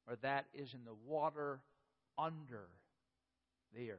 or 0.08 0.16
that 0.22 0.46
is 0.52 0.74
in 0.74 0.84
the 0.84 0.94
water 1.06 1.60
under 2.18 2.68
the 3.74 3.90
earth. 3.92 3.98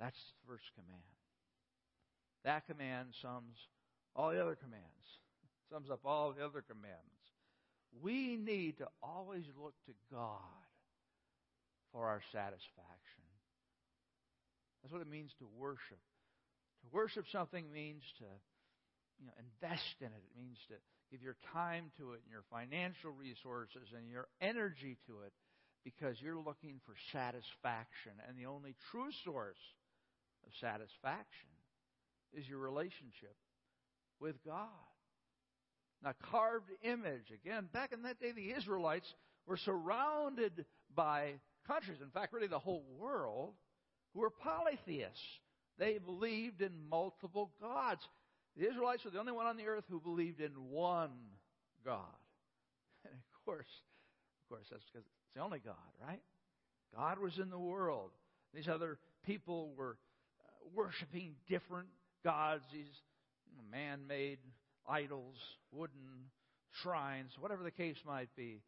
That's 0.00 0.16
the 0.16 0.52
first 0.52 0.64
command. 0.74 1.02
That 2.44 2.66
command 2.66 3.08
sums 3.20 3.56
all 4.16 4.30
the 4.30 4.42
other 4.42 4.56
commands, 4.56 5.06
sums 5.70 5.90
up 5.90 6.00
all 6.04 6.32
the 6.32 6.44
other 6.44 6.62
commandments. 6.62 7.06
we 8.02 8.36
need 8.36 8.78
to 8.78 8.88
always 9.02 9.44
look 9.62 9.74
to 9.86 9.92
God 10.10 10.38
for 11.92 12.06
our 12.06 12.22
satisfaction. 12.32 13.21
That's 14.82 14.92
what 14.92 15.02
it 15.02 15.10
means 15.10 15.30
to 15.38 15.46
worship. 15.58 16.00
To 16.82 16.88
worship 16.90 17.26
something 17.30 17.70
means 17.72 18.02
to 18.18 18.26
you 19.20 19.26
know, 19.26 19.32
invest 19.38 19.96
in 20.00 20.06
it. 20.08 20.22
It 20.22 20.34
means 20.36 20.58
to 20.68 20.74
give 21.10 21.22
your 21.22 21.36
time 21.52 21.92
to 21.98 22.12
it 22.12 22.20
and 22.24 22.32
your 22.32 22.44
financial 22.50 23.12
resources 23.12 23.94
and 23.96 24.10
your 24.10 24.26
energy 24.40 24.98
to 25.06 25.22
it 25.24 25.32
because 25.84 26.16
you're 26.20 26.38
looking 26.38 26.80
for 26.86 26.94
satisfaction. 27.12 28.12
And 28.26 28.36
the 28.36 28.46
only 28.46 28.74
true 28.90 29.10
source 29.24 29.60
of 30.46 30.52
satisfaction 30.60 31.50
is 32.32 32.48
your 32.48 32.58
relationship 32.58 33.36
with 34.20 34.36
God. 34.44 34.68
Now, 36.02 36.14
carved 36.30 36.70
image, 36.82 37.30
again, 37.32 37.68
back 37.72 37.92
in 37.92 38.02
that 38.02 38.18
day, 38.18 38.32
the 38.32 38.52
Israelites 38.56 39.06
were 39.46 39.56
surrounded 39.56 40.64
by 40.94 41.34
countries, 41.66 41.98
in 42.02 42.10
fact, 42.10 42.32
really 42.32 42.48
the 42.48 42.58
whole 42.58 42.84
world, 42.98 43.54
who 44.12 44.20
were 44.20 44.30
polytheists. 44.30 45.20
They 45.78 45.98
believed 45.98 46.60
in 46.60 46.70
multiple 46.90 47.50
gods. 47.60 48.00
The 48.56 48.68
Israelites 48.68 49.04
were 49.04 49.10
the 49.10 49.18
only 49.18 49.32
one 49.32 49.46
on 49.46 49.56
the 49.56 49.66
earth 49.66 49.84
who 49.88 50.00
believed 50.00 50.40
in 50.40 50.52
one 50.70 51.10
God. 51.84 52.00
And 53.04 53.14
of 53.14 53.44
course, 53.44 53.66
of 54.42 54.48
course, 54.48 54.66
that's 54.70 54.84
because 54.92 55.04
it's 55.04 55.34
the 55.34 55.40
only 55.40 55.58
God, 55.58 55.74
right? 56.06 56.20
God 56.94 57.18
was 57.18 57.38
in 57.38 57.50
the 57.50 57.58
world. 57.58 58.10
These 58.54 58.68
other 58.68 58.98
people 59.24 59.72
were 59.76 59.96
uh, 60.40 60.68
worshiping 60.72 61.34
different 61.48 61.88
gods, 62.22 62.62
these 62.72 62.86
man 63.72 64.06
made 64.06 64.38
idols, 64.88 65.36
wooden 65.72 66.30
shrines, 66.82 67.32
whatever 67.40 67.62
the 67.62 67.70
case 67.70 67.96
might 68.06 68.28
be. 68.36 68.62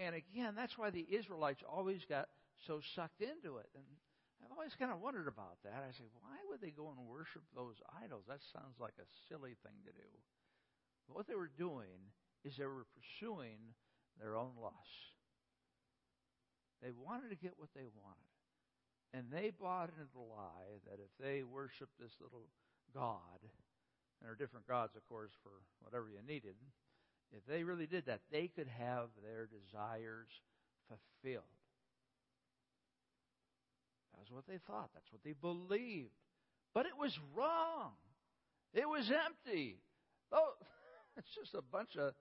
And 0.00 0.14
again, 0.14 0.54
that's 0.56 0.76
why 0.78 0.90
the 0.90 1.06
Israelites 1.10 1.62
always 1.68 2.00
got 2.08 2.28
so 2.66 2.80
sucked 2.94 3.20
into 3.20 3.58
it. 3.58 3.68
And 3.74 3.84
I've 4.44 4.52
always 4.52 4.76
kind 4.76 4.92
of 4.92 5.00
wondered 5.00 5.28
about 5.28 5.56
that. 5.64 5.80
I 5.88 5.92
say, 5.96 6.04
why 6.20 6.36
would 6.50 6.60
they 6.60 6.70
go 6.70 6.92
and 6.92 7.08
worship 7.08 7.42
those 7.56 7.80
idols? 8.04 8.28
That 8.28 8.44
sounds 8.52 8.76
like 8.76 9.00
a 9.00 9.08
silly 9.28 9.56
thing 9.64 9.80
to 9.88 9.92
do. 9.96 10.10
But 11.08 11.16
what 11.16 11.26
they 11.26 11.34
were 11.34 11.48
doing 11.48 12.12
is 12.44 12.56
they 12.56 12.68
were 12.68 12.84
pursuing 12.92 13.72
their 14.20 14.36
own 14.36 14.52
lusts. 14.60 15.16
They 16.84 16.92
wanted 16.92 17.30
to 17.30 17.40
get 17.40 17.56
what 17.56 17.72
they 17.74 17.88
wanted. 17.88 18.32
And 19.16 19.32
they 19.32 19.48
bought 19.48 19.88
into 19.96 20.12
the 20.12 20.20
lie 20.20 20.84
that 20.84 21.00
if 21.00 21.08
they 21.16 21.42
worshiped 21.42 21.96
this 21.98 22.12
little 22.20 22.44
God, 22.92 23.40
and 23.40 24.20
there 24.20 24.32
are 24.32 24.36
different 24.36 24.68
gods, 24.68 24.96
of 24.96 25.08
course, 25.08 25.32
for 25.42 25.64
whatever 25.80 26.10
you 26.10 26.20
needed, 26.26 26.56
if 27.32 27.46
they 27.46 27.64
really 27.64 27.86
did 27.86 28.06
that, 28.06 28.20
they 28.30 28.48
could 28.48 28.68
have 28.68 29.08
their 29.22 29.48
desires 29.48 30.28
fulfilled. 30.88 31.44
That's 34.18 34.30
what 34.30 34.46
they 34.46 34.58
thought. 34.66 34.90
That's 34.94 35.10
what 35.12 35.22
they 35.24 35.34
believed. 35.40 36.10
But 36.72 36.86
it 36.86 36.96
was 36.98 37.16
wrong. 37.36 37.92
It 38.72 38.88
was 38.88 39.10
empty. 39.10 39.78
Oh, 40.32 40.52
it's 41.16 41.28
just 41.34 41.54
a 41.54 41.62
bunch 41.62 41.96
of 41.96 42.12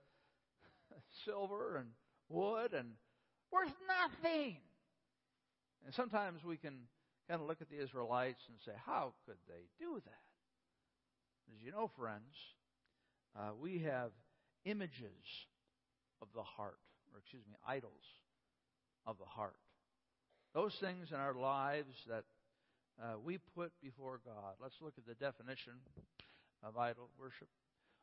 silver 1.25 1.77
and 1.77 1.89
wood 2.29 2.73
and 2.73 2.89
worth 3.51 3.73
nothing. 3.87 4.57
And 5.85 5.93
sometimes 5.93 6.43
we 6.43 6.57
can 6.57 6.73
kind 7.27 7.41
of 7.41 7.47
look 7.47 7.61
at 7.61 7.69
the 7.69 7.81
Israelites 7.81 8.41
and 8.47 8.57
say, 8.65 8.73
how 8.85 9.13
could 9.25 9.37
they 9.47 9.67
do 9.79 10.01
that? 10.05 10.23
As 11.53 11.61
you 11.63 11.71
know, 11.71 11.89
friends, 11.97 12.33
uh, 13.37 13.51
we 13.59 13.79
have 13.79 14.11
images 14.65 15.25
of 16.21 16.27
the 16.33 16.43
heart, 16.43 16.79
or 17.13 17.19
excuse 17.19 17.43
me, 17.47 17.55
idols 17.67 18.03
of 19.05 19.17
the 19.17 19.25
heart. 19.25 19.55
Those 20.53 20.75
things 20.79 21.09
in 21.11 21.17
our 21.17 21.33
lives 21.33 21.95
that 22.07 22.23
uh, 23.01 23.15
we 23.23 23.39
put 23.55 23.71
before 23.81 24.19
God. 24.23 24.53
Let's 24.61 24.75
look 24.81 24.93
at 24.97 25.05
the 25.05 25.15
definition 25.15 25.73
of 26.63 26.77
idol 26.77 27.09
worship. 27.19 27.47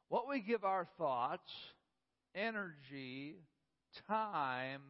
What 0.08 0.28
we 0.28 0.40
give 0.40 0.64
our 0.64 0.86
thoughts, 0.98 1.52
energy, 2.34 3.36
time, 4.08 4.82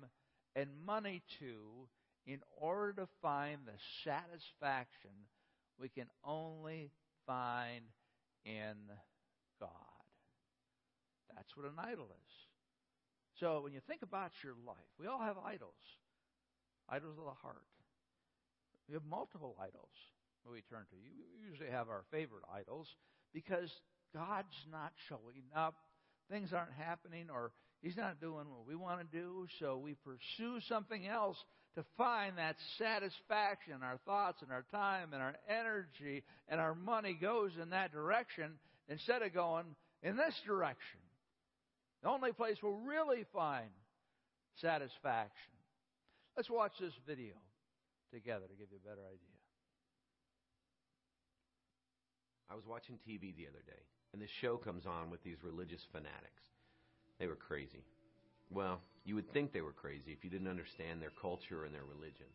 and 0.57 0.69
money 0.87 1.23
to 1.39 1.89
in 2.27 2.41
order 2.57 2.93
to 2.95 3.09
find 3.21 3.59
the 3.67 3.79
satisfaction 4.05 5.11
we 5.79 5.89
can 5.89 6.07
only 6.25 6.91
find 7.27 7.83
in 8.45 8.77
God. 9.59 9.71
That's 11.35 11.57
what 11.57 11.67
an 11.67 11.79
idol 11.79 12.07
is. 12.07 12.33
So 13.39 13.61
when 13.63 13.73
you 13.73 13.81
think 13.87 14.03
about 14.03 14.33
your 14.45 14.55
life, 14.67 14.77
we 14.99 15.07
all 15.07 15.21
have 15.21 15.37
idols, 15.39 15.81
idols 16.91 17.17
of 17.19 17.25
the 17.25 17.39
heart. 17.43 17.65
We 18.89 18.95
have 18.95 19.05
multiple 19.05 19.57
idols 19.61 19.95
we 20.51 20.63
turn 20.63 20.85
to. 20.91 20.97
You 20.97 21.49
usually 21.49 21.71
have 21.71 21.89
our 21.89 22.03
favorite 22.11 22.45
idols 22.53 22.87
because 23.33 23.71
God's 24.15 24.57
not 24.71 24.93
showing 25.09 25.45
up, 25.55 25.75
things 26.31 26.53
aren't 26.53 26.73
happening, 26.73 27.29
or 27.33 27.53
He's 27.83 27.97
not 27.97 28.21
doing 28.21 28.47
what 28.51 28.67
we 28.67 28.75
want 28.75 29.01
to 29.01 29.17
do, 29.17 29.47
so 29.59 29.79
we 29.79 29.95
pursue 29.95 30.61
something 30.69 31.07
else 31.07 31.37
to 31.77 31.85
find 31.97 32.37
that 32.37 32.57
satisfaction. 32.77 33.83
Our 33.83 33.99
thoughts 34.05 34.43
and 34.43 34.51
our 34.53 34.65
time 34.71 35.15
and 35.15 35.23
our 35.23 35.35
energy 35.49 36.25
and 36.49 36.61
our 36.61 36.75
money 36.75 37.17
goes 37.19 37.53
in 37.61 37.71
that 37.71 37.93
direction 37.93 38.53
instead 38.89 39.23
of 39.23 39.33
going 39.33 39.65
in 40.03 40.17
this 40.17 40.35
direction. 40.47 41.01
The 42.03 42.11
only 42.11 42.33
place 42.33 42.57
we'll 42.63 42.73
really 42.73 43.25
find 43.33 43.71
satisfaction. 44.61 45.53
Let's 46.41 46.49
watch 46.49 46.73
this 46.81 46.97
video 47.07 47.35
together 48.11 48.49
to 48.49 48.57
give 48.57 48.73
you 48.73 48.81
a 48.83 48.89
better 48.89 49.05
idea. 49.05 49.37
I 52.49 52.55
was 52.55 52.65
watching 52.65 52.97
TV 53.07 53.37
the 53.37 53.45
other 53.45 53.61
day, 53.69 53.85
and 54.15 54.23
this 54.23 54.31
show 54.41 54.57
comes 54.57 54.87
on 54.87 55.11
with 55.11 55.23
these 55.23 55.37
religious 55.45 55.83
fanatics. 55.93 56.41
They 57.19 57.27
were 57.27 57.37
crazy. 57.37 57.85
Well, 58.49 58.81
you 59.05 59.17
would 59.17 59.31
think 59.35 59.53
they 59.53 59.61
were 59.61 59.77
crazy 59.77 60.17
if 60.17 60.25
you 60.25 60.31
didn't 60.31 60.49
understand 60.49 61.03
their 61.03 61.13
culture 61.21 61.67
and 61.67 61.75
their 61.75 61.85
religion. 61.85 62.33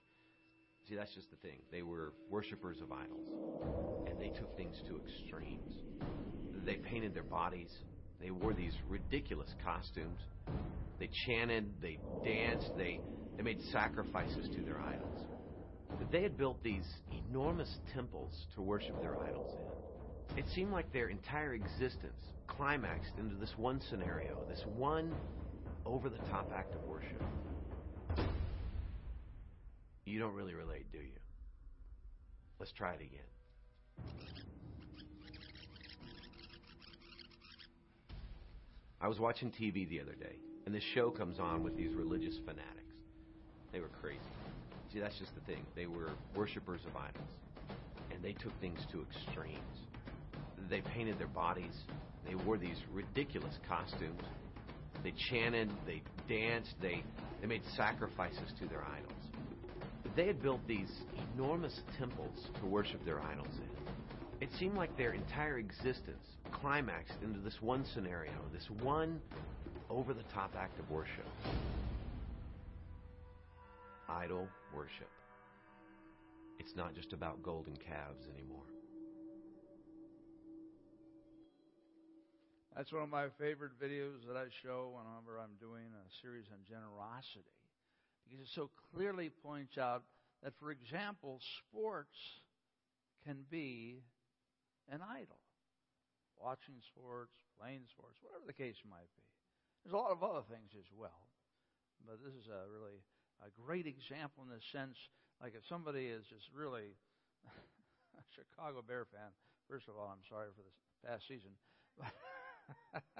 See, 0.88 0.94
that's 0.94 1.16
just 1.16 1.32
the 1.32 1.38
thing. 1.38 1.58
They 1.72 1.82
were 1.82 2.14
worshippers 2.30 2.82
of 2.82 2.92
idols, 2.92 3.26
and 4.06 4.22
they 4.22 4.30
took 4.38 4.56
things 4.56 4.76
to 4.88 5.02
extremes. 5.02 5.82
They 6.64 6.76
painted 6.76 7.16
their 7.16 7.24
bodies, 7.24 7.72
they 8.22 8.30
wore 8.30 8.54
these 8.54 8.78
ridiculous 8.88 9.50
costumes. 9.64 10.20
They 11.00 11.10
chanted, 11.28 11.66
they 11.82 11.98
danced, 12.24 12.72
they, 12.78 13.00
they 13.38 13.44
made 13.44 13.60
sacrifices 13.72 14.48
to 14.56 14.62
their 14.62 14.80
idols. 14.80 15.26
But 15.98 16.12
they 16.12 16.24
had 16.24 16.38
built 16.38 16.62
these 16.64 16.86
enormous 17.30 17.78
temples 17.94 18.46
to 18.56 18.62
worship 18.62 19.00
their 19.02 19.18
idols 19.22 19.52
in. 19.54 20.40
It 20.40 20.46
seemed 20.54 20.72
like 20.72 20.92
their 20.92 21.10
entire 21.10 21.54
existence 21.54 22.22
climaxed 22.48 23.14
into 23.18 23.36
this 23.36 23.54
one 23.58 23.82
scenario, 23.90 24.38
this 24.50 24.64
one 24.76 25.14
over 25.86 26.10
the 26.10 26.18
top 26.30 26.52
act 26.54 26.74
of 26.76 26.84
worship. 26.88 27.22
You 30.06 30.20
don't 30.20 30.34
really 30.34 30.54
relate, 30.54 30.92
do 30.92 31.00
you? 31.00 31.12
Let's 32.60 32.72
try 32.72 32.94
it 32.94 33.02
again. 33.02 33.20
I 39.02 39.08
was 39.08 39.20
watching 39.20 39.52
TV 39.52 39.88
the 39.90 40.00
other 40.02 40.16
day, 40.16 40.38
and 40.66 40.74
this 40.74 40.84
show 40.94 41.12
comes 41.12 41.40
on 41.40 41.64
with 41.64 41.76
these 41.76 41.94
religious 41.94 42.36
fanatics. 42.46 42.85
They 43.76 43.82
were 43.82 43.90
crazy. 44.02 44.20
See, 44.94 45.02
that's 45.02 45.20
just 45.20 45.36
the 45.36 45.42
thing. 45.42 45.62
They 45.76 45.86
were 45.86 46.12
worshippers 46.34 46.80
of 46.88 46.96
idols, 46.96 47.28
and 48.10 48.24
they 48.24 48.32
took 48.32 48.58
things 48.62 48.80
to 48.94 49.02
extremes. 49.02 49.60
They 50.70 50.80
painted 50.80 51.20
their 51.20 51.28
bodies, 51.28 51.76
they 52.26 52.36
wore 52.36 52.58
these 52.58 52.78
ridiculous 52.94 53.54
costumes, 53.68 54.22
they 55.04 55.14
chanted, 55.30 55.70
they 55.86 56.02
danced, 56.30 56.74
they, 56.82 57.04
they 57.42 57.48
made 57.48 57.64
sacrifices 57.76 58.54
to 58.62 58.68
their 58.68 58.82
idols. 58.86 59.12
They 60.16 60.28
had 60.28 60.42
built 60.42 60.66
these 60.70 60.90
enormous 61.36 61.78
temples 62.00 62.48
to 62.62 62.66
worship 62.66 63.04
their 63.04 63.20
idols 63.20 63.54
in. 63.58 64.48
It 64.48 64.50
seemed 64.58 64.78
like 64.78 64.98
their 64.98 65.14
entire 65.14 65.58
existence 65.58 66.24
climaxed 66.54 67.18
into 67.22 67.40
this 67.42 67.58
one 67.60 67.86
scenario, 67.94 68.32
this 68.54 68.70
one 68.82 69.20
over 69.90 70.14
the 70.14 70.24
top 70.34 70.52
act 70.58 70.80
of 70.80 70.90
worship. 70.90 71.26
Idol 74.10 74.48
worship. 74.74 75.10
It's 76.60 76.76
not 76.76 76.96
just 76.96 77.14
about 77.14 77.42
golden 77.44 77.76
calves 77.76 78.28
anymore. 78.34 78.70
That's 82.76 82.92
one 82.92 83.04
of 83.04 83.10
my 83.10 83.28
favorite 83.40 83.80
videos 83.80 84.28
that 84.28 84.36
I 84.36 84.52
show 84.62 84.92
whenever 84.92 85.40
I'm 85.40 85.56
doing 85.60 85.88
a 85.96 86.06
series 86.22 86.46
on 86.52 86.60
generosity. 86.68 87.56
Because 88.28 88.46
it 88.46 88.52
so 88.54 88.70
clearly 88.94 89.30
points 89.30 89.78
out 89.78 90.04
that, 90.44 90.54
for 90.60 90.72
example, 90.72 91.40
sports 91.64 92.18
can 93.26 93.46
be 93.50 94.04
an 94.92 95.00
idol 95.02 95.40
watching 96.36 96.76
sports, 96.84 97.32
playing 97.58 97.88
sports, 97.90 98.20
whatever 98.22 98.44
the 98.46 98.54
case 98.54 98.78
might 98.84 99.10
be. 99.16 99.26
There's 99.82 99.96
a 99.96 100.02
lot 100.02 100.12
of 100.12 100.22
other 100.22 100.44
things 100.52 100.76
as 100.76 100.90
well. 100.92 101.32
But 102.04 102.20
this 102.22 102.36
is 102.36 102.52
a 102.52 102.68
really 102.70 103.00
a 103.44 103.50
great 103.60 103.88
example 103.88 104.44
in 104.44 104.50
the 104.50 104.62
sense, 104.72 104.96
like 105.42 105.56
if 105.56 105.64
somebody 105.68 106.08
is 106.08 106.24
just 106.30 106.48
really 106.56 106.96
a 108.20 108.24
Chicago 108.36 108.84
Bear 108.86 109.06
fan, 109.12 109.32
first 109.68 109.88
of 109.88 109.98
all, 109.98 110.08
I'm 110.08 110.24
sorry 110.30 110.48
for 110.56 110.64
this 110.64 110.78
past 111.04 111.24
season. 111.28 111.52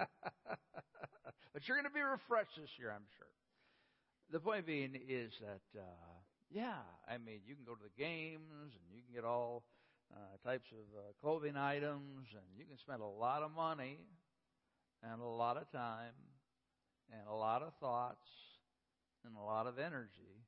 but 1.52 1.60
you're 1.66 1.76
going 1.76 1.88
to 1.88 1.94
be 1.94 2.00
refreshed 2.04 2.56
this 2.56 2.70
year, 2.78 2.92
I'm 2.92 3.06
sure. 3.16 3.30
The 4.32 4.40
point 4.40 4.66
being 4.66 4.98
is 5.08 5.32
that, 5.40 5.62
uh, 5.78 6.18
yeah, 6.50 6.82
I 7.06 7.18
mean, 7.18 7.40
you 7.46 7.54
can 7.54 7.64
go 7.64 7.74
to 7.74 7.84
the 7.84 7.94
games 7.94 8.74
and 8.74 8.84
you 8.90 9.02
can 9.06 9.14
get 9.14 9.24
all 9.24 9.64
uh, 10.12 10.36
types 10.44 10.66
of 10.72 10.86
uh, 10.98 11.12
clothing 11.20 11.56
items 11.56 12.26
and 12.34 12.46
you 12.56 12.64
can 12.64 12.78
spend 12.78 13.02
a 13.02 13.06
lot 13.06 13.42
of 13.42 13.50
money 13.54 13.98
and 15.02 15.20
a 15.20 15.24
lot 15.24 15.56
of 15.56 15.70
time 15.70 16.14
and 17.12 17.28
a 17.28 17.34
lot 17.34 17.62
of 17.62 17.72
thoughts 17.80 18.26
and 19.26 19.36
a 19.36 19.44
lot 19.44 19.66
of 19.66 19.78
energy 19.78 20.44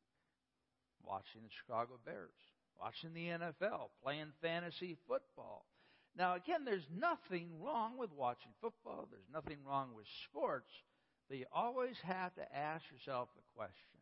watching 1.04 1.42
the 1.42 1.48
Chicago 1.64 1.98
Bears, 2.04 2.36
watching 2.80 3.12
the 3.14 3.26
NFL, 3.26 3.90
playing 4.02 4.32
fantasy 4.40 4.96
football. 5.06 5.64
Now, 6.16 6.34
again, 6.34 6.64
there's 6.64 6.88
nothing 6.96 7.48
wrong 7.62 7.96
with 7.96 8.10
watching 8.12 8.52
football. 8.60 9.08
There's 9.10 9.28
nothing 9.32 9.58
wrong 9.66 9.90
with 9.94 10.06
sports. 10.24 10.70
But 11.28 11.38
you 11.38 11.46
always 11.52 11.96
have 12.02 12.34
to 12.36 12.56
ask 12.56 12.84
yourself 12.90 13.28
the 13.36 13.42
question 13.54 14.00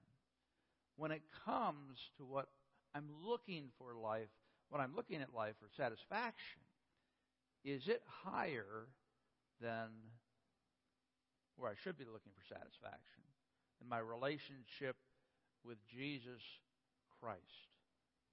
when 0.96 1.10
it 1.10 1.22
comes 1.44 1.98
to 2.16 2.24
what 2.24 2.48
I'm 2.94 3.08
looking 3.22 3.68
for 3.78 3.94
life, 3.94 4.28
when 4.70 4.80
I'm 4.80 4.94
looking 4.96 5.20
at 5.20 5.34
life 5.34 5.54
for 5.60 5.68
satisfaction, 5.76 6.62
is 7.64 7.88
it 7.88 8.02
higher 8.24 8.88
than 9.60 9.88
where 11.56 11.70
I 11.70 11.74
should 11.82 11.98
be 11.98 12.04
looking 12.04 12.32
for 12.32 12.54
satisfaction? 12.54 13.25
In 13.80 13.88
my 13.88 13.98
relationship 13.98 14.96
with 15.64 15.78
Jesus 15.90 16.42
Christ? 17.20 17.40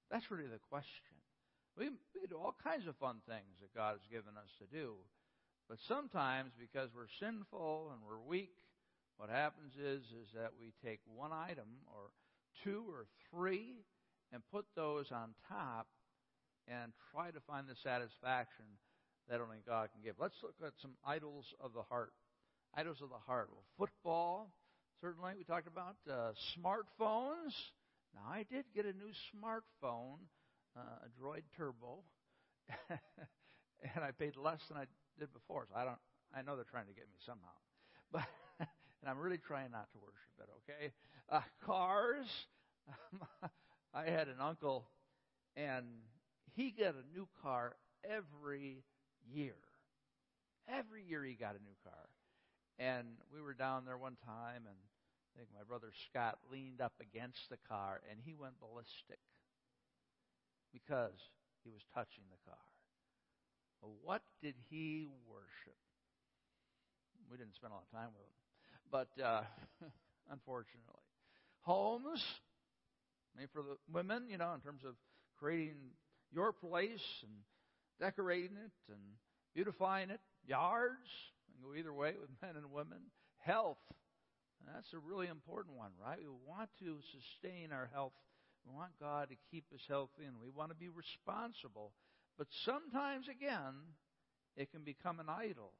That's 0.10 0.30
really 0.32 0.48
the 0.48 0.62
question. 0.70 1.16
We, 1.78 1.90
we 1.90 2.28
do 2.30 2.38
all 2.38 2.56
kinds 2.64 2.88
of 2.88 2.96
fun 2.98 3.18
things 3.28 3.58
that 3.62 3.74
God 3.74 3.98
has 3.98 4.06
given 4.12 4.38
us 4.38 4.50
to 4.62 4.68
do. 4.70 4.94
But 5.68 5.80
sometimes, 5.88 6.52
because 6.60 6.90
we're 6.94 7.10
sinful 7.20 7.92
and 7.94 8.02
we're 8.06 8.22
weak, 8.22 8.54
what 9.18 9.30
happens 9.30 9.74
is, 9.80 10.04
is 10.12 10.30
that 10.36 10.52
we 10.60 10.74
take 10.84 11.00
one 11.06 11.32
item 11.32 11.82
or 11.88 12.12
two 12.64 12.84
or 12.90 13.06
three 13.32 13.82
and 14.32 14.42
put 14.52 14.66
those 14.76 15.12
on 15.12 15.34
top 15.48 15.88
and 16.68 16.92
try 17.12 17.32
to 17.32 17.40
find 17.48 17.68
the 17.68 17.76
satisfaction 17.84 18.66
that 19.30 19.42
only 19.42 19.62
God 19.66 19.90
can 19.94 20.04
give. 20.04 20.16
Let's 20.20 20.38
look 20.44 20.56
at 20.66 20.74
some 20.82 20.94
idols 21.06 21.54
of 21.60 21.74
the 21.74 21.84
heart. 21.84 22.14
Idols 22.76 23.02
of 23.02 23.10
the 23.10 23.22
heart. 23.26 23.50
Well, 23.52 23.64
football, 23.78 24.50
certainly, 25.04 25.34
we 25.38 25.44
talked 25.44 25.68
about. 25.68 25.98
Uh, 26.10 26.32
smartphones. 26.56 27.52
Now, 28.16 28.32
I 28.32 28.46
did 28.50 28.64
get 28.74 28.86
a 28.86 28.94
new 28.94 29.12
smartphone, 29.36 30.16
uh, 30.78 30.80
a 31.04 31.22
Droid 31.22 31.44
Turbo, 31.58 32.04
and 32.90 34.04
I 34.04 34.12
paid 34.12 34.38
less 34.38 34.62
than 34.70 34.78
I 34.78 34.86
did 35.20 35.34
before. 35.34 35.66
So 35.70 35.76
I 35.76 35.84
don't. 35.84 35.98
I 36.34 36.42
know 36.42 36.56
they're 36.56 36.64
trying 36.64 36.88
to 36.88 36.94
get 36.94 37.04
me 37.12 37.20
somehow, 37.26 37.52
but 38.14 38.24
and 38.60 39.10
I'm 39.10 39.20
really 39.20 39.40
trying 39.40 39.72
not 39.72 39.92
to 39.92 40.00
worship 40.00 40.40
it. 40.40 40.48
Okay, 40.72 40.94
uh, 41.30 41.42
cars. 41.66 42.28
I 43.94 44.06
had 44.06 44.30
an 44.30 44.40
uncle, 44.40 44.88
and 45.58 45.86
he 46.56 46.72
got 46.72 46.96
a 46.96 47.18
new 47.18 47.28
car 47.42 47.76
every 48.10 48.84
year. 49.30 49.56
Every 50.70 51.04
year 51.04 51.26
he 51.26 51.34
got 51.34 51.52
a 51.52 51.64
new 51.64 51.76
car. 51.84 52.08
And 52.80 53.08
we 53.34 53.42
were 53.42 53.54
down 53.54 53.86
there 53.86 53.98
one 53.98 54.18
time, 54.26 54.64
and 54.66 54.78
I 55.34 55.40
think 55.40 55.50
my 55.50 55.66
brother 55.66 55.90
Scott 56.10 56.38
leaned 56.52 56.82
up 56.82 56.94
against 57.02 57.50
the 57.50 57.58
car, 57.68 58.02
and 58.10 58.20
he 58.24 58.36
went 58.36 58.60
ballistic 58.60 59.18
because 60.72 61.18
he 61.64 61.70
was 61.70 61.82
touching 61.94 62.24
the 62.30 62.42
car. 62.46 62.62
What 64.04 64.22
did 64.42 64.56
he 64.70 65.08
worship? 65.28 65.80
We 67.32 67.38
didn't 67.38 67.56
spend 67.56 67.72
a 67.72 67.76
lot 67.76 67.84
of 67.90 67.98
time 67.98 68.14
with 68.14 68.24
him, 68.24 68.38
but 68.92 69.10
uh, 69.22 69.44
unfortunately, 70.32 71.04
homes. 71.62 72.24
Mean, 73.36 73.48
for 73.52 73.64
the 73.64 73.78
women, 73.92 74.30
you 74.30 74.38
know, 74.38 74.54
in 74.54 74.62
terms 74.62 74.84
of 74.86 74.94
creating 75.40 75.98
your 76.32 76.54
place 76.54 77.02
and 77.24 77.32
decorating 78.00 78.58
it 78.58 78.92
and 78.92 79.02
beautifying 79.56 80.12
it, 80.12 80.20
yards, 80.46 81.10
and 81.48 81.64
go 81.64 81.78
either 81.78 81.94
way 81.94 82.14
with 82.20 82.30
men 82.42 82.56
and 82.56 82.72
women, 82.72 83.00
health. 83.40 83.78
That's 84.68 84.94
a 84.94 85.00
really 85.00 85.28
important 85.28 85.78
one, 85.78 85.92
right? 86.00 86.20
We 86.20 86.32
want 86.48 86.70
to 86.80 86.98
sustain 87.12 87.72
our 87.72 87.90
health. 87.94 88.14
We 88.66 88.76
want 88.76 88.92
God 89.00 89.30
to 89.30 89.36
keep 89.52 89.66
us 89.74 89.84
healthy 89.88 90.24
and 90.26 90.40
we 90.42 90.50
want 90.50 90.70
to 90.72 90.78
be 90.78 90.90
responsible. 90.90 91.92
But 92.38 92.48
sometimes, 92.66 93.28
again, 93.28 93.76
it 94.56 94.72
can 94.72 94.84
become 94.84 95.20
an 95.20 95.28
idol. 95.30 95.74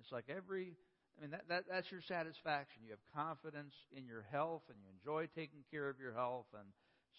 It's 0.00 0.10
like 0.10 0.24
every, 0.28 0.74
I 1.18 1.22
mean, 1.22 1.30
that, 1.30 1.44
that, 1.48 1.64
that's 1.70 1.90
your 1.90 2.00
satisfaction. 2.06 2.82
You 2.82 2.96
have 2.96 3.04
confidence 3.14 3.74
in 3.94 4.06
your 4.06 4.24
health 4.32 4.62
and 4.68 4.78
you 4.80 4.88
enjoy 4.90 5.28
taking 5.34 5.62
care 5.70 5.88
of 5.88 6.00
your 6.00 6.12
health. 6.12 6.46
And 6.58 6.68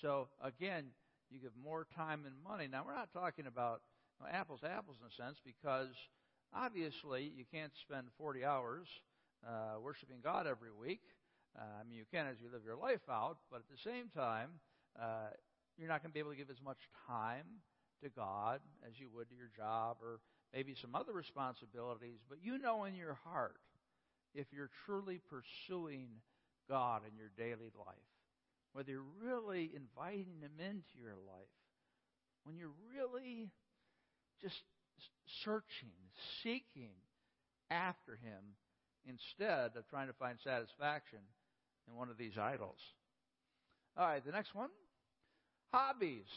so, 0.01 0.27
again, 0.43 0.91
you 1.29 1.39
give 1.39 1.55
more 1.61 1.85
time 1.95 2.25
and 2.25 2.35
money. 2.43 2.67
Now, 2.67 2.83
we're 2.85 2.95
not 2.95 3.13
talking 3.13 3.47
about 3.47 3.81
you 4.19 4.25
know, 4.25 4.31
apples 4.31 4.61
to 4.61 4.69
apples 4.69 4.97
in 4.99 5.07
a 5.07 5.15
sense 5.15 5.37
because 5.45 5.93
obviously 6.53 7.31
you 7.35 7.45
can't 7.51 7.71
spend 7.87 8.07
40 8.17 8.43
hours 8.43 8.87
uh, 9.47 9.79
worshiping 9.81 10.17
God 10.23 10.47
every 10.47 10.71
week. 10.71 11.01
Uh, 11.57 11.81
I 11.81 11.83
mean, 11.87 11.97
you 11.97 12.05
can 12.11 12.27
as 12.27 12.37
you 12.41 12.49
live 12.51 12.63
your 12.65 12.75
life 12.75 13.07
out, 13.09 13.37
but 13.49 13.57
at 13.57 13.69
the 13.69 13.89
same 13.89 14.09
time, 14.09 14.49
uh, 14.99 15.31
you're 15.77 15.87
not 15.87 16.01
going 16.01 16.11
to 16.11 16.13
be 16.13 16.19
able 16.19 16.31
to 16.31 16.37
give 16.37 16.49
as 16.49 16.61
much 16.63 16.79
time 17.07 17.45
to 18.03 18.09
God 18.09 18.59
as 18.87 18.99
you 18.99 19.09
would 19.15 19.29
to 19.29 19.35
your 19.35 19.51
job 19.55 19.97
or 20.01 20.19
maybe 20.53 20.75
some 20.79 20.95
other 20.95 21.13
responsibilities. 21.13 22.19
But 22.27 22.39
you 22.43 22.57
know 22.57 22.83
in 22.83 22.95
your 22.95 23.17
heart 23.23 23.57
if 24.33 24.47
you're 24.51 24.69
truly 24.85 25.21
pursuing 25.29 26.09
God 26.67 27.03
in 27.07 27.15
your 27.15 27.31
daily 27.37 27.71
life 27.77 27.95
whether 28.75 28.91
you're 28.91 29.15
really 29.23 29.71
inviting 29.73 30.41
Him 30.41 30.59
into 30.59 30.99
your 31.01 31.15
life, 31.25 31.55
when 32.43 32.57
you're 32.57 32.75
really 32.93 33.49
just 34.41 34.61
searching, 35.45 35.95
seeking 36.43 36.91
after 37.71 38.19
Him, 38.21 38.43
instead 39.07 39.77
of 39.77 39.87
trying 39.89 40.07
to 40.07 40.13
find 40.13 40.37
satisfaction 40.43 41.19
in 41.87 41.95
one 41.95 42.09
of 42.09 42.17
these 42.17 42.37
idols. 42.37 42.79
All 43.97 44.05
right, 44.05 44.25
the 44.25 44.31
next 44.31 44.53
one 44.53 44.69
hobbies. 45.71 46.27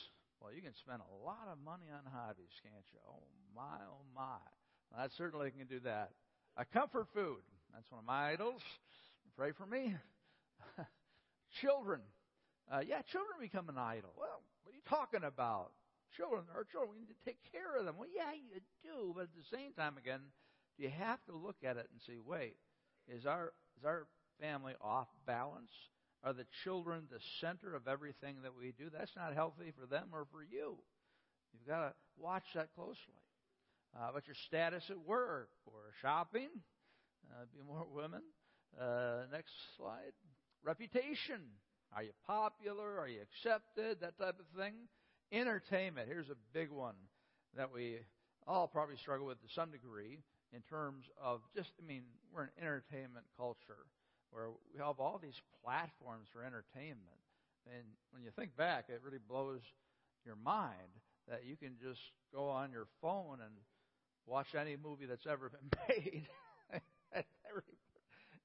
Well, 0.40 0.52
you 0.54 0.62
can 0.62 0.74
spend 0.74 0.98
a 0.98 1.14
lot 1.26 1.50
of 1.50 1.58
money 1.64 1.90
on 1.90 2.02
hobbies, 2.10 2.54
can't 2.62 2.86
you? 2.90 2.98
Oh, 3.06 3.22
my, 3.54 3.78
oh, 3.86 4.02
my. 4.14 4.42
Well, 4.90 5.02
I 5.02 5.08
certainly 5.16 5.50
can 5.50 5.66
do 5.66 5.80
that. 5.80 6.10
A 6.56 6.64
comfort 6.64 7.06
food. 7.14 7.42
That's 7.74 7.86
one 7.90 8.00
of 8.00 8.06
my 8.06 8.34
idols. 8.34 8.62
Pray 9.36 9.50
for 9.54 9.66
me. 9.66 9.94
Children. 11.62 12.00
Uh, 12.66 12.82
yeah, 12.82 13.00
children 13.06 13.40
become 13.40 13.70
an 13.70 13.78
idol. 13.78 14.12
Well, 14.18 14.42
what 14.62 14.74
are 14.74 14.76
you 14.76 14.84
talking 14.84 15.24
about? 15.24 15.72
Children 16.12 16.44
are 16.52 16.66
children. 16.68 16.92
We 16.92 17.00
need 17.00 17.14
to 17.14 17.22
take 17.24 17.40
care 17.48 17.78
of 17.78 17.86
them. 17.86 17.96
Well, 17.96 18.10
yeah, 18.10 18.34
you 18.34 18.60
do, 18.84 19.14
but 19.14 19.30
at 19.30 19.36
the 19.38 19.48
same 19.48 19.72
time, 19.72 19.96
again, 19.96 20.20
you 20.78 20.88
have 20.88 21.22
to 21.26 21.36
look 21.36 21.56
at 21.64 21.76
it 21.76 21.88
and 21.92 22.00
say, 22.06 22.14
wait, 22.24 22.56
is 23.08 23.26
our 23.26 23.52
is 23.78 23.84
our 23.84 24.06
family 24.40 24.74
off 24.80 25.08
balance? 25.26 25.70
Are 26.24 26.32
the 26.32 26.46
children 26.64 27.04
the 27.10 27.20
center 27.40 27.74
of 27.74 27.86
everything 27.86 28.36
that 28.42 28.52
we 28.58 28.72
do? 28.76 28.90
That's 28.92 29.14
not 29.16 29.34
healthy 29.34 29.72
for 29.78 29.86
them 29.86 30.08
or 30.12 30.26
for 30.32 30.42
you. 30.42 30.76
You've 31.52 31.66
got 31.66 31.88
to 31.88 31.92
watch 32.18 32.44
that 32.54 32.74
closely. 32.74 33.22
Uh, 33.96 34.08
but 34.12 34.26
your 34.26 34.36
status 34.46 34.84
at 34.90 34.98
work 34.98 35.48
or 35.66 35.92
shopping, 36.02 36.48
uh, 37.30 37.44
be 37.54 37.62
more 37.66 37.86
women. 37.92 38.22
Uh, 38.78 39.22
next 39.32 39.52
slide. 39.76 40.12
Reputation. 40.62 41.40
Are 41.94 42.02
you 42.02 42.12
popular? 42.26 42.98
Are 42.98 43.08
you 43.08 43.20
accepted? 43.22 44.00
That 44.00 44.18
type 44.18 44.36
of 44.38 44.60
thing. 44.60 44.74
Entertainment. 45.32 46.08
Here's 46.08 46.28
a 46.28 46.36
big 46.52 46.70
one 46.70 46.96
that 47.56 47.72
we 47.72 47.98
all 48.46 48.66
probably 48.66 48.96
struggle 48.96 49.26
with 49.26 49.40
to 49.40 49.48
some 49.54 49.70
degree 49.70 50.18
in 50.52 50.62
terms 50.62 51.04
of 51.22 51.40
just, 51.54 51.70
I 51.82 51.86
mean, 51.86 52.02
we're 52.32 52.44
an 52.44 52.56
entertainment 52.60 53.26
culture 53.36 53.86
where 54.30 54.48
we 54.72 54.78
have 54.80 55.00
all 55.00 55.18
these 55.20 55.40
platforms 55.64 56.28
for 56.32 56.42
entertainment. 56.44 57.20
And 57.66 57.84
when 58.12 58.22
you 58.22 58.30
think 58.36 58.56
back, 58.56 58.86
it 58.88 59.00
really 59.04 59.20
blows 59.28 59.60
your 60.24 60.36
mind 60.36 60.92
that 61.28 61.44
you 61.44 61.56
can 61.56 61.76
just 61.82 62.00
go 62.32 62.48
on 62.48 62.72
your 62.72 62.86
phone 63.00 63.38
and 63.44 63.52
watch 64.26 64.54
any 64.54 64.76
movie 64.76 65.06
that's 65.06 65.26
ever 65.26 65.50
been 65.50 65.68
made. 65.88 66.28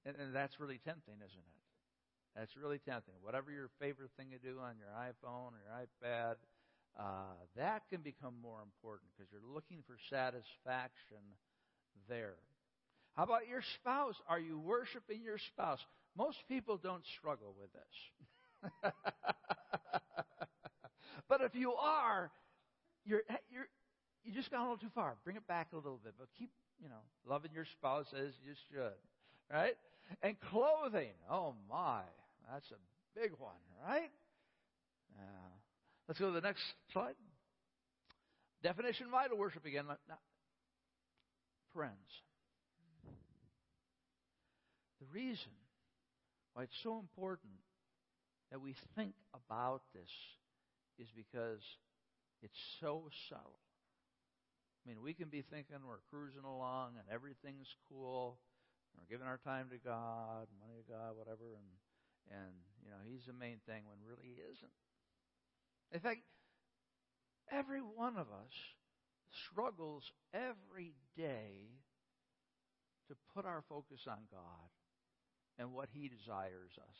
and, 0.06 0.16
and 0.20 0.36
that's 0.36 0.60
really 0.60 0.80
tempting, 0.84 1.16
isn't 1.16 1.40
it? 1.48 1.60
That's 2.36 2.56
really 2.58 2.80
tempting. 2.80 3.14
Whatever 3.22 3.52
your 3.52 3.70
favorite 3.80 4.10
thing 4.18 4.32
to 4.32 4.40
do 4.40 4.60
on 4.60 4.76
your 4.80 4.90
iPhone 4.98 5.54
or 5.54 5.62
your 5.62 5.76
iPad, 5.86 6.36
uh, 6.98 7.38
that 7.56 7.84
can 7.90 8.02
become 8.02 8.34
more 8.42 8.62
important 8.62 9.10
because 9.14 9.30
you're 9.32 9.54
looking 9.54 9.84
for 9.86 9.98
satisfaction 10.10 11.22
there. 12.08 12.36
How 13.16 13.24
about 13.24 13.48
your 13.48 13.62
spouse? 13.76 14.16
Are 14.28 14.40
you 14.40 14.60
worshiping 14.60 15.22
your 15.24 15.38
spouse? 15.38 15.80
Most 16.18 16.38
people 16.48 16.78
don't 16.78 17.04
struggle 17.20 17.56
with 17.60 17.72
this. 17.74 18.92
but 21.30 21.42
if 21.42 21.56
you 21.56 21.74
are, 21.74 22.32
you're, 23.06 23.22
you're, 23.52 23.68
you 24.24 24.34
just 24.34 24.50
gone 24.52 24.62
a 24.62 24.64
little 24.64 24.78
too 24.78 24.92
far. 24.96 25.16
Bring 25.24 25.36
it 25.36 25.48
back 25.48 25.70
a 25.74 25.76
little 25.76 26.00
bit, 26.04 26.14
but 26.18 26.28
keep, 26.38 26.50
you 26.82 26.90
know, 26.90 27.02
loving 27.28 27.52
your 27.54 27.66
spouse 27.66 28.08
as 28.14 28.32
you 28.46 28.54
should. 28.72 28.94
Right? 29.52 29.76
And 30.22 30.36
clothing. 30.50 31.14
Oh 31.30 31.54
my, 31.70 32.02
that's 32.52 32.70
a 32.72 33.20
big 33.20 33.32
one, 33.38 33.54
right? 33.86 34.10
Uh, 35.18 35.52
let's 36.08 36.20
go 36.20 36.28
to 36.28 36.34
the 36.34 36.42
next 36.42 36.64
slide. 36.92 37.16
Definition 38.64 39.08
of 39.08 39.14
idol 39.14 39.38
worship 39.38 39.66
again. 39.66 39.86
Friends, 41.74 42.22
the 45.00 45.08
reason 45.12 45.52
why 46.54 46.64
it's 46.64 46.84
so 46.84 47.00
important 47.00 47.58
that 48.52 48.62
we 48.62 48.76
think 48.96 49.14
about 49.34 49.82
this 49.94 50.12
is 51.00 51.08
because 51.16 51.66
it's 52.44 52.62
so 52.80 53.10
subtle. 53.28 53.58
I 54.86 54.90
mean, 54.90 55.02
we 55.02 55.14
can 55.14 55.30
be 55.30 55.42
thinking 55.42 55.82
we're 55.88 56.04
cruising 56.12 56.46
along 56.46 56.94
and 57.00 57.10
everything's 57.10 57.72
cool, 57.90 58.38
and 58.94 59.02
we're 59.02 59.10
giving 59.10 59.26
our 59.26 59.40
time 59.42 59.74
to 59.74 59.80
God, 59.82 60.46
money 60.62 60.78
to 60.78 60.86
God, 60.86 61.18
whatever, 61.18 61.58
and 61.58 61.70
and 62.30 62.54
you 62.86 62.92
know 62.92 63.02
He's 63.10 63.26
the 63.26 63.34
main 63.34 63.58
thing 63.66 63.84
when 63.90 63.98
really 64.06 64.30
He 64.30 64.38
isn't. 64.38 64.78
In 65.92 66.00
fact, 66.00 66.22
every 67.52 67.80
one 67.82 68.18
of 68.18 68.28
us 68.28 68.54
struggles 69.50 70.04
every 70.34 70.94
day 71.18 71.70
to 73.08 73.16
put 73.36 73.46
our 73.46 73.64
focus 73.70 74.02
on 74.08 74.20
God 74.32 74.70
and 75.60 75.74
what 75.74 75.90
He 75.92 76.10
desires 76.10 76.72
us, 76.78 77.00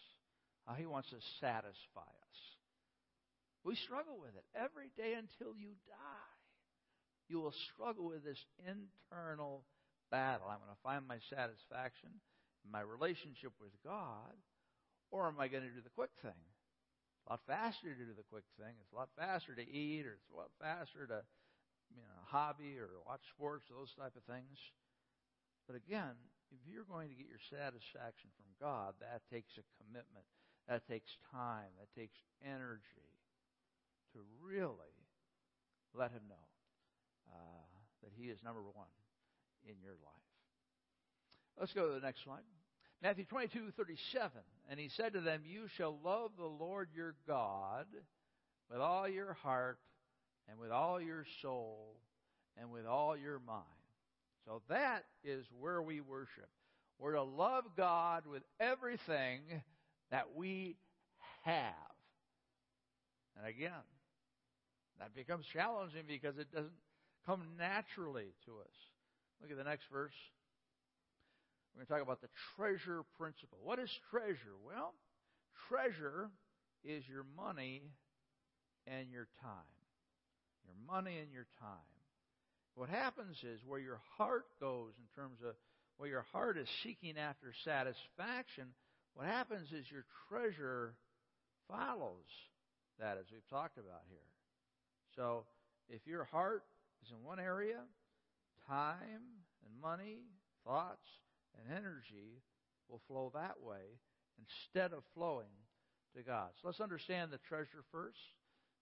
how 0.66 0.74
He 0.74 0.86
wants 0.86 1.10
to 1.10 1.18
satisfy 1.40 2.02
us. 2.02 2.40
We 3.64 3.76
struggle 3.76 4.20
with 4.20 4.36
it 4.36 4.44
every 4.56 4.92
day 4.98 5.16
until 5.16 5.56
you 5.56 5.80
die. 5.88 6.38
You 7.30 7.40
will 7.40 7.56
struggle 7.74 8.12
with 8.12 8.24
this 8.24 8.44
internal 8.60 9.64
battle. 10.12 10.52
I'm 10.52 10.60
going 10.60 10.76
to 10.76 10.84
find 10.84 11.08
my 11.08 11.24
satisfaction 11.32 12.12
in 12.66 12.72
my 12.72 12.82
relationship 12.82 13.56
with 13.60 13.72
God, 13.84 14.36
or 15.12 15.28
am 15.28 15.40
I 15.40 15.48
going 15.48 15.64
to 15.64 15.72
do 15.72 15.82
the 15.82 15.96
quick 15.96 16.12
thing? 16.22 16.36
It's 16.36 17.28
a 17.28 17.40
lot 17.40 17.48
faster 17.48 17.88
to 17.88 18.06
do 18.06 18.12
the 18.12 18.28
quick 18.30 18.44
thing. 18.60 18.76
It's 18.84 18.92
a 18.92 19.00
lot 19.00 19.10
faster 19.16 19.56
to 19.56 19.64
eat, 19.64 20.06
or 20.06 20.20
it's 20.20 20.30
a 20.30 20.36
lot 20.36 20.52
faster 20.60 21.08
to, 21.08 21.24
you 21.94 22.04
know, 22.04 22.18
a 22.26 22.30
hobby 22.30 22.78
or 22.78 22.90
watch 23.06 23.24
sports, 23.34 23.70
or 23.70 23.80
those 23.80 23.94
type 23.96 24.18
of 24.18 24.26
things. 24.26 24.58
But 25.70 25.78
again, 25.78 26.18
if 26.52 26.60
you're 26.68 26.86
going 26.86 27.10
to 27.10 27.18
get 27.18 27.30
your 27.30 27.42
satisfaction 27.50 28.30
from 28.36 28.50
God, 28.60 28.94
that 29.00 29.24
takes 29.32 29.54
a 29.58 29.66
commitment. 29.82 30.28
That 30.68 30.86
takes 30.88 31.10
time. 31.32 31.72
That 31.80 31.92
takes 31.94 32.16
energy 32.44 33.10
to 34.14 34.20
really 34.42 34.98
let 35.94 36.12
Him 36.12 36.26
know 36.30 36.48
uh, 37.32 37.66
that 38.04 38.12
He 38.16 38.30
is 38.30 38.40
number 38.44 38.62
one 38.62 38.92
in 39.66 39.76
your 39.82 39.98
life. 40.04 40.30
Let's 41.60 41.74
go 41.74 41.88
to 41.88 41.94
the 41.94 42.06
next 42.06 42.24
slide. 42.24 42.46
Matthew 43.02 43.26
22, 43.26 43.72
37. 43.76 44.32
And 44.70 44.80
he 44.80 44.90
said 44.96 45.14
to 45.14 45.22
them, 45.22 45.42
You 45.46 45.68
shall 45.76 46.00
love 46.04 46.32
the 46.38 46.46
Lord 46.46 46.90
your 46.96 47.16
God 47.28 47.86
with 48.72 48.80
all 48.80 49.08
your 49.08 49.34
heart 49.34 49.78
and 50.50 50.60
with 50.60 50.72
all 50.72 51.02
your 51.02 51.26
soul 51.42 51.96
and 52.58 52.72
with 52.72 52.86
all 52.86 53.18
your 53.18 53.40
mind. 53.40 53.64
So 54.46 54.62
that 54.70 55.06
is 55.24 55.46
where 55.60 55.82
we 55.82 56.02
worship. 56.02 56.50
We're 57.00 57.14
to 57.14 57.24
love 57.24 57.64
God 57.76 58.26
with 58.26 58.44
everything 58.60 59.40
that 60.12 60.36
we 60.36 60.76
have. 61.44 61.74
And 63.38 63.48
again, 63.48 63.72
that 65.00 65.16
becomes 65.16 65.46
challenging 65.52 66.04
because 66.08 66.38
it 66.38 66.52
doesn't 66.54 66.72
come 67.26 67.42
naturally 67.58 68.34
to 68.46 68.52
us. 68.60 68.76
Look 69.42 69.52
at 69.52 69.58
the 69.58 69.64
next 69.64 69.86
verse. 69.92 70.14
We're 71.74 71.80
going 71.80 71.88
to 71.88 71.94
talk 71.94 72.02
about 72.04 72.22
the 72.22 72.30
treasure 72.56 73.02
principle. 73.18 73.58
What 73.64 73.80
is 73.80 73.90
treasure? 74.12 74.56
Well, 74.66 74.94
treasure 75.68 76.30
is 76.84 77.04
your 77.08 77.26
money 77.36 77.82
and 78.86 79.10
your 79.12 79.28
time. 79.42 79.73
Your 80.66 80.76
money 80.88 81.20
and 81.20 81.32
your 81.32 81.48
time. 81.60 81.94
What 82.76 82.90
happens 82.90 83.38
is 83.44 83.60
where 83.66 83.80
your 83.80 84.02
heart 84.18 84.46
goes 84.60 84.94
in 84.98 85.06
terms 85.16 85.40
of 85.46 85.56
where 85.98 86.10
your 86.10 86.26
heart 86.32 86.58
is 86.58 86.68
seeking 86.84 87.18
after 87.18 87.54
satisfaction, 87.64 88.74
what 89.14 89.28
happens 89.28 89.72
is 89.72 89.86
your 89.92 90.06
treasure 90.28 90.96
follows 91.68 92.26
that, 93.00 93.18
as 93.20 93.26
we've 93.32 93.48
talked 93.50 93.78
about 93.78 94.02
here. 94.10 94.28
So 95.16 95.46
if 95.88 96.02
your 96.08 96.24
heart 96.24 96.64
is 97.04 97.12
in 97.12 97.24
one 97.24 97.40
area, 97.40 97.80
time 98.68 99.44
and 99.64 99.82
money, 99.82 100.22
thoughts, 100.66 101.06
and 101.58 101.78
energy 101.78 102.42
will 102.90 103.02
flow 103.08 103.32
that 103.36 103.62
way 103.62 104.00
instead 104.40 104.94
of 104.94 105.04
flowing 105.14 105.54
to 106.16 106.24
God. 106.24 106.50
So 106.62 106.68
let's 106.68 106.82
understand 106.82 107.32
the 107.32 107.40
treasure 107.48 107.84
first. 107.92 108.18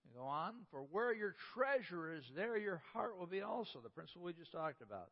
And 0.06 0.14
go 0.16 0.26
on. 0.26 0.54
For 0.72 0.82
where 0.92 1.14
your 1.14 1.36
treasure 1.54 2.14
is, 2.14 2.24
there 2.36 2.58
your 2.58 2.82
heart 2.94 3.18
will 3.18 3.28
be 3.28 3.42
also. 3.42 3.80
The 3.80 3.90
principle 3.90 4.24
we 4.24 4.34
just 4.34 4.52
talked 4.52 4.82
about. 4.82 5.10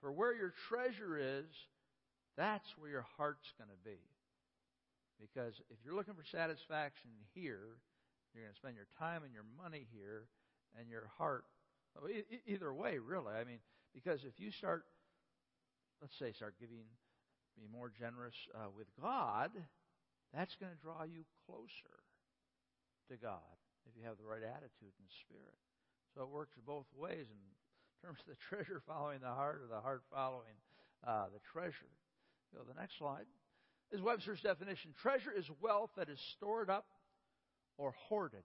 For 0.00 0.12
where 0.12 0.34
your 0.34 0.52
treasure 0.68 1.16
is, 1.18 1.46
that's 2.36 2.68
where 2.78 2.90
your 2.90 3.06
heart's 3.16 3.52
going 3.58 3.70
to 3.70 3.88
be. 3.88 4.00
Because 5.20 5.54
if 5.70 5.78
you're 5.84 5.94
looking 5.94 6.14
for 6.14 6.24
satisfaction 6.24 7.10
here, 7.34 7.78
you're 8.34 8.44
going 8.44 8.54
to 8.54 8.58
spend 8.58 8.74
your 8.74 8.88
time 8.98 9.22
and 9.24 9.32
your 9.32 9.46
money 9.62 9.86
here, 9.92 10.24
and 10.78 10.88
your 10.88 11.10
heart. 11.18 11.44
Either 12.46 12.72
way, 12.72 12.98
really. 12.98 13.34
I 13.34 13.44
mean, 13.44 13.58
because 13.94 14.24
if 14.24 14.40
you 14.40 14.50
start 14.50 14.84
let's 16.02 16.18
say, 16.18 16.32
start 16.32 16.58
giving, 16.58 16.82
be 17.56 17.62
more 17.70 17.90
generous 17.96 18.34
uh, 18.54 18.66
with 18.76 18.88
God, 19.00 19.50
that's 20.34 20.56
going 20.56 20.72
to 20.72 20.82
draw 20.82 21.04
you 21.04 21.22
closer 21.46 22.02
to 23.08 23.16
God 23.16 23.61
if 23.88 23.96
you 23.98 24.06
have 24.06 24.18
the 24.18 24.28
right 24.28 24.42
attitude 24.42 24.94
and 24.94 25.08
spirit. 25.26 25.58
So 26.14 26.22
it 26.22 26.30
works 26.30 26.54
both 26.66 26.86
ways 26.96 27.26
in 27.26 27.40
terms 28.02 28.18
of 28.20 28.34
the 28.34 28.40
treasure 28.48 28.82
following 28.86 29.20
the 29.20 29.32
heart 29.32 29.62
or 29.62 29.68
the 29.68 29.80
heart 29.80 30.02
following 30.12 30.56
uh, 31.06 31.26
the 31.32 31.40
treasure. 31.52 31.92
Go 32.54 32.60
to 32.60 32.68
the 32.68 32.78
next 32.78 32.98
slide. 32.98 33.26
Is 33.90 34.00
Webster's 34.00 34.40
definition. 34.40 34.92
Treasure 35.02 35.32
is 35.36 35.44
wealth 35.60 35.90
that 35.96 36.08
is 36.08 36.18
stored 36.36 36.70
up 36.70 36.86
or 37.76 37.94
hoarded, 38.08 38.44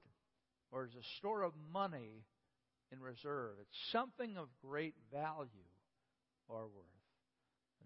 or 0.72 0.86
is 0.86 0.96
a 0.96 1.06
store 1.20 1.44
of 1.44 1.54
money 1.72 2.26
in 2.92 3.00
reserve. 3.00 3.56
It's 3.62 3.92
something 3.92 4.38
of 4.38 4.48
great 4.62 4.96
value 5.12 5.68
or 6.48 6.64
worth. 6.64 6.86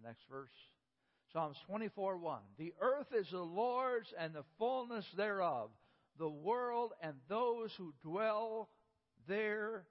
The 0.01 0.07
next 0.07 0.21
verse. 0.29 0.49
Psalms 1.33 1.57
24 1.67 2.17
1. 2.17 2.39
The 2.57 2.73
earth 2.81 3.07
is 3.17 3.27
the 3.31 3.39
Lord's 3.39 4.13
and 4.19 4.33
the 4.33 4.43
fullness 4.57 5.05
thereof, 5.15 5.69
the 6.17 6.29
world 6.29 6.93
and 7.01 7.13
those 7.27 7.71
who 7.77 7.93
dwell 8.03 8.69
therein. 9.27 9.83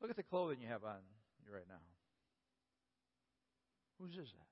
Look 0.00 0.10
at 0.10 0.16
the 0.16 0.22
clothing 0.22 0.58
you 0.60 0.68
have 0.68 0.84
on 0.84 0.98
you 1.46 1.52
right 1.52 1.66
now. 1.68 1.74
Whose 4.00 4.14
is 4.14 4.32
that? 4.32 4.48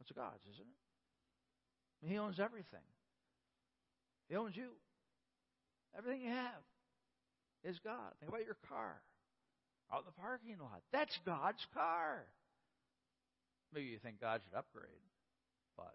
It's 0.00 0.12
God's, 0.12 0.42
isn't 0.52 0.66
it? 0.66 2.08
He 2.08 2.18
owns 2.18 2.38
everything. 2.38 2.84
He 4.28 4.36
owns 4.36 4.56
you. 4.56 4.68
Everything 5.96 6.20
you 6.22 6.30
have 6.30 6.62
is 7.64 7.78
God. 7.82 8.12
Think 8.20 8.28
about 8.28 8.44
your 8.44 8.58
car 8.68 9.00
out 9.92 10.00
in 10.00 10.06
the 10.06 10.20
parking 10.20 10.56
lot. 10.60 10.82
That's 10.92 11.18
God's 11.24 11.64
car. 11.72 12.26
Maybe 13.72 13.86
you 13.86 13.98
think 13.98 14.20
God 14.20 14.40
should 14.44 14.56
upgrade, 14.56 14.86
but. 15.76 15.94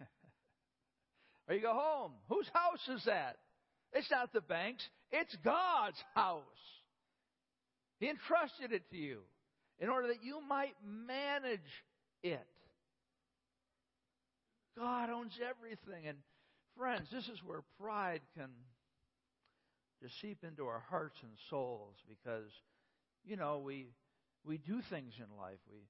or 1.48 1.54
you 1.54 1.62
go 1.62 1.74
home. 1.74 2.12
Whose 2.28 2.48
house 2.52 2.88
is 2.96 3.04
that? 3.04 3.36
It's 3.92 4.10
not 4.10 4.32
the 4.32 4.40
bank's, 4.40 4.86
it's 5.10 5.34
God's 5.44 6.02
house. 6.14 6.42
He 7.98 8.10
entrusted 8.10 8.72
it 8.72 8.90
to 8.90 8.96
you 8.96 9.20
in 9.78 9.88
order 9.88 10.08
that 10.08 10.22
you 10.22 10.40
might 10.46 10.74
manage 10.84 11.60
it. 12.22 12.46
God 14.76 15.08
owns 15.10 15.32
everything. 15.40 16.06
And 16.06 16.18
friends, 16.76 17.08
this 17.10 17.24
is 17.24 17.38
where 17.44 17.62
pride 17.80 18.20
can 18.36 18.50
just 20.02 20.20
seep 20.20 20.44
into 20.44 20.66
our 20.66 20.82
hearts 20.90 21.16
and 21.22 21.32
souls 21.48 21.94
because, 22.08 22.50
you 23.24 23.36
know, 23.36 23.62
we, 23.64 23.86
we 24.44 24.58
do 24.58 24.80
things 24.90 25.14
in 25.18 25.36
life. 25.40 25.58
We 25.72 25.80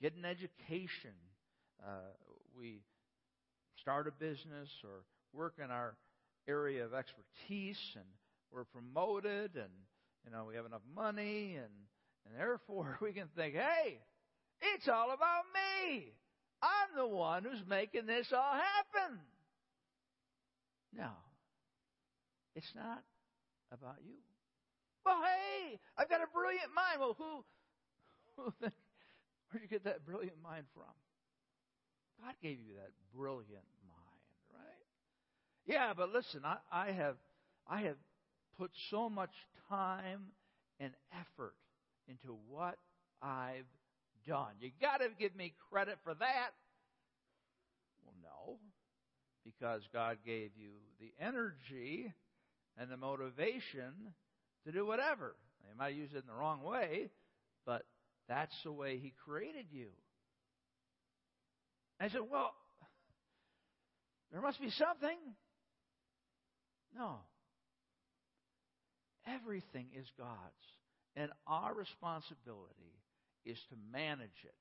get 0.00 0.14
an 0.14 0.24
education. 0.24 1.14
Uh, 1.84 2.12
we 2.58 2.80
start 3.80 4.06
a 4.06 4.12
business 4.12 4.68
or 4.84 5.04
work 5.32 5.54
in 5.62 5.70
our 5.70 5.96
area 6.48 6.84
of 6.84 6.94
expertise 6.94 7.78
and 7.94 8.04
we're 8.52 8.64
promoted 8.64 9.56
and 9.56 9.70
you 10.24 10.30
know, 10.30 10.44
we 10.48 10.54
have 10.56 10.66
enough 10.66 10.82
money, 10.94 11.56
and, 11.56 11.72
and 12.26 12.38
therefore 12.38 12.98
we 13.02 13.12
can 13.12 13.28
think, 13.36 13.54
hey, 13.54 13.98
it's 14.60 14.88
all 14.88 15.12
about 15.12 15.44
me. 15.52 16.12
I'm 16.62 16.96
the 16.96 17.06
one 17.06 17.42
who's 17.42 17.62
making 17.68 18.06
this 18.06 18.32
all 18.32 18.52
happen. 18.52 19.18
No, 20.96 21.10
it's 22.54 22.72
not 22.76 23.02
about 23.72 23.96
you. 24.04 24.14
Well, 25.04 25.20
hey, 25.22 25.80
I've 25.98 26.08
got 26.08 26.20
a 26.20 26.26
brilliant 26.32 26.70
mind. 26.74 27.00
Well, 27.00 27.16
who, 27.18 27.44
who 28.36 28.68
where'd 29.52 29.62
you 29.62 29.68
get 29.68 29.84
that 29.84 30.04
brilliant 30.04 30.42
mind 30.42 30.64
from? 30.74 30.84
God 32.22 32.34
gave 32.42 32.58
you 32.58 32.74
that 32.76 32.90
brilliant 33.14 33.66
mind, 33.86 34.52
right? 34.52 34.86
Yeah, 35.66 35.92
but 35.96 36.12
listen, 36.12 36.42
I, 36.44 36.56
I 36.70 36.92
have 36.92 37.16
I 37.68 37.82
have 37.82 37.96
put 38.58 38.70
so 38.90 39.08
much 39.08 39.32
time 39.68 40.32
and 40.80 40.92
effort 41.12 41.54
into 42.08 42.36
what 42.48 42.76
I've 43.20 43.66
done. 44.26 44.52
You 44.60 44.70
got 44.80 44.98
to 44.98 45.08
give 45.18 45.34
me 45.36 45.54
credit 45.70 45.98
for 46.04 46.14
that. 46.14 46.50
Well, 48.04 48.14
no, 48.22 48.58
because 49.44 49.82
God 49.92 50.18
gave 50.24 50.50
you 50.56 50.70
the 51.00 51.12
energy 51.24 52.12
and 52.78 52.90
the 52.90 52.96
motivation 52.96 54.14
to 54.66 54.72
do 54.72 54.86
whatever. 54.86 55.36
You 55.68 55.78
might 55.78 55.94
use 55.94 56.10
it 56.12 56.18
in 56.18 56.26
the 56.26 56.34
wrong 56.34 56.62
way, 56.62 57.10
but 57.64 57.84
that's 58.32 58.56
the 58.64 58.72
way 58.72 58.96
He 58.96 59.12
created 59.24 59.66
you. 59.70 59.88
I 62.00 62.08
said, 62.08 62.22
Well, 62.30 62.52
there 64.32 64.40
must 64.40 64.60
be 64.60 64.70
something. 64.70 65.18
No. 66.96 67.20
Everything 69.26 69.86
is 69.94 70.06
God's. 70.18 70.64
And 71.14 71.30
our 71.46 71.74
responsibility 71.74 72.96
is 73.44 73.58
to 73.68 73.76
manage 73.92 74.40
it. 74.44 74.56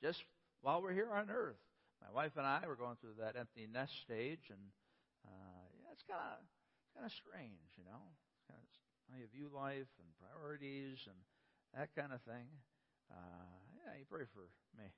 Just 0.00 0.18
while 0.62 0.80
we're 0.80 0.94
here 0.94 1.10
on 1.12 1.28
earth. 1.28 1.58
My 2.00 2.10
wife 2.14 2.32
and 2.36 2.46
I 2.46 2.62
were 2.66 2.78
going 2.78 2.96
through 3.00 3.18
that 3.18 3.38
empty 3.38 3.66
nest 3.70 3.92
stage, 4.02 4.42
and 4.50 4.62
uh, 5.22 5.62
yeah, 5.78 5.94
it's 5.94 6.02
kind 6.02 6.18
of 6.18 6.42
kind 6.94 7.06
of 7.06 7.14
strange, 7.14 7.70
you 7.78 7.86
know. 7.86 8.02
Kind 8.50 8.58
of 8.58 8.66
how 9.06 9.18
you 9.22 9.30
view 9.30 9.50
life 9.54 9.90
and 10.02 10.08
priorities 10.18 10.98
and 11.06 11.18
that 11.78 11.94
kind 11.94 12.10
of 12.10 12.18
thing. 12.26 12.46
Uh, 13.12 13.52
yeah, 13.76 13.98
you 13.98 14.04
pray 14.08 14.24
for 14.32 14.48
me. 14.80 14.88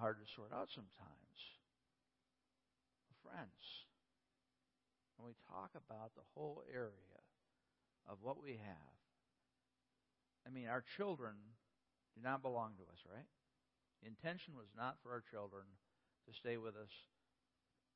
hard 0.00 0.16
to 0.18 0.26
sort 0.34 0.52
out 0.52 0.68
sometimes. 0.72 1.38
Friends, 3.20 3.84
when 5.16 5.28
we 5.28 5.36
talk 5.44 5.70
about 5.76 6.16
the 6.16 6.24
whole 6.34 6.64
area 6.72 7.20
of 8.08 8.16
what 8.22 8.42
we 8.42 8.56
have, 8.64 8.96
I 10.46 10.50
mean, 10.50 10.66
our 10.68 10.82
children 10.96 11.36
do 12.16 12.22
not 12.24 12.40
belong 12.40 12.72
to 12.80 12.88
us, 12.88 13.04
right? 13.04 13.28
The 14.02 14.08
intention 14.08 14.56
was 14.56 14.72
not 14.74 14.96
for 15.02 15.12
our 15.12 15.22
children 15.30 15.68
to 16.26 16.32
stay 16.32 16.56
with 16.56 16.74
us 16.74 16.90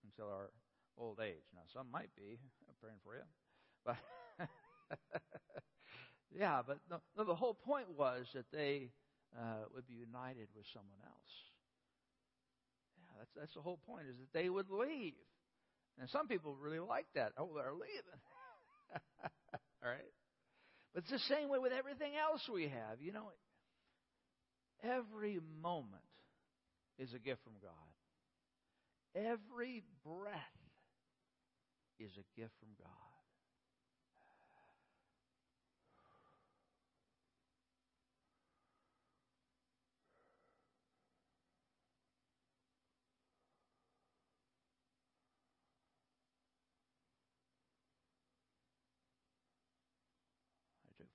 until 0.05 0.31
our 0.31 0.53
old 0.99 1.21
age. 1.21 1.49
Now, 1.55 1.64
some 1.73 1.90
might 1.90 2.12
be. 2.14 2.37
I'm 2.69 2.77
praying 2.81 3.01
for 3.03 3.17
you. 3.17 3.25
But, 3.85 3.97
yeah, 6.33 6.63
but 6.67 6.79
no, 6.91 7.01
no, 7.17 7.25
the 7.25 7.35
whole 7.35 7.55
point 7.55 7.87
was 7.97 8.27
that 8.35 8.47
they 8.53 8.91
uh, 9.37 9.67
would 9.75 9.87
be 9.87 9.95
united 9.95 10.49
with 10.55 10.65
someone 10.73 10.99
else. 11.05 11.35
Yeah, 12.97 13.19
that's, 13.19 13.31
that's 13.37 13.55
the 13.55 13.63
whole 13.63 13.79
point, 13.87 14.07
is 14.09 14.17
that 14.19 14.33
they 14.33 14.49
would 14.49 14.71
leave. 14.71 15.15
And 15.99 16.09
some 16.11 16.27
people 16.27 16.57
really 16.61 16.81
like 16.81 17.07
that. 17.15 17.33
Oh, 17.39 17.51
they're 17.55 17.73
leaving. 17.73 18.21
All 19.83 19.91
right? 19.91 20.13
But 20.93 21.05
it's 21.05 21.13
the 21.13 21.35
same 21.35 21.49
way 21.49 21.59
with 21.59 21.73
everything 21.73 22.13
else 22.17 22.43
we 22.53 22.65
have. 22.65 23.01
You 23.01 23.13
know, 23.13 23.31
every 24.83 25.41
moment 25.63 26.03
is 26.99 27.13
a 27.15 27.19
gift 27.19 27.43
from 27.45 27.55
God. 27.63 27.71
Every 29.15 29.83
breath 30.05 30.35
is 32.01 32.11
a 32.17 32.41
gift 32.41 32.53
from 32.59 32.71
God. 32.79 33.15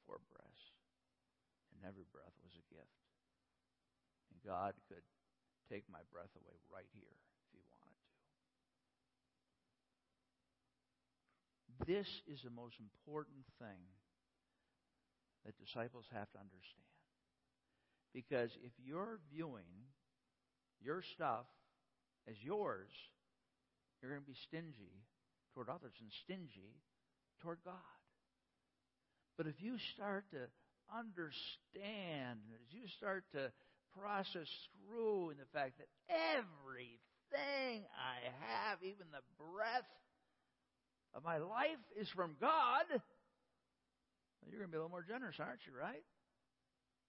four 0.10 0.18
breaths. 0.34 0.66
And 1.78 1.79
every 1.90 2.06
breath 2.14 2.38
was 2.46 2.54
a 2.54 2.66
gift. 2.70 3.02
And 4.30 4.38
God 4.46 4.78
could 4.86 5.02
take 5.74 5.90
my 5.90 6.06
breath 6.14 6.30
away 6.38 6.62
right 6.70 6.86
here 6.94 7.18
if 7.42 7.50
He 7.50 7.58
wanted 7.66 7.98
to. 7.98 8.14
This 11.90 12.10
is 12.30 12.46
the 12.46 12.54
most 12.54 12.78
important 12.78 13.42
thing 13.58 13.82
that 15.46 15.58
disciples 15.58 16.06
have 16.14 16.30
to 16.38 16.40
understand. 16.40 16.94
Because 18.14 18.54
if 18.62 18.74
you're 18.78 19.18
viewing 19.34 19.90
your 20.82 21.02
stuff 21.16 21.46
as 22.30 22.36
yours, 22.42 22.90
you're 24.02 24.12
going 24.12 24.22
to 24.22 24.28
be 24.28 24.38
stingy 24.48 25.06
toward 25.54 25.70
others 25.70 25.94
and 26.00 26.12
stingy 26.24 26.82
toward 27.42 27.60
God. 27.66 28.00
But 29.38 29.48
if 29.48 29.56
you 29.62 29.78
start 29.96 30.26
to 30.32 30.50
understand, 30.98 32.40
as 32.54 32.74
you 32.74 32.88
start 32.98 33.26
to 33.34 33.52
process 33.98 34.48
through 34.76 35.32
in 35.32 35.38
the 35.38 35.50
fact 35.54 35.78
that 35.78 35.90
everything 36.10 37.86
I 37.94 38.18
have, 38.46 38.80
even 38.84 39.08
the 39.12 39.26
breath 39.38 39.90
of 41.14 41.24
my 41.24 41.38
life, 41.38 41.82
is 42.00 42.08
from 42.16 42.36
God, 42.40 42.86
you're 44.50 44.60
going 44.60 44.70
to 44.70 44.72
be 44.72 44.78
a 44.78 44.82
little 44.82 44.90
more 44.90 45.06
generous, 45.06 45.36
aren't 45.40 45.62
you, 45.66 45.74
right? 45.78 46.04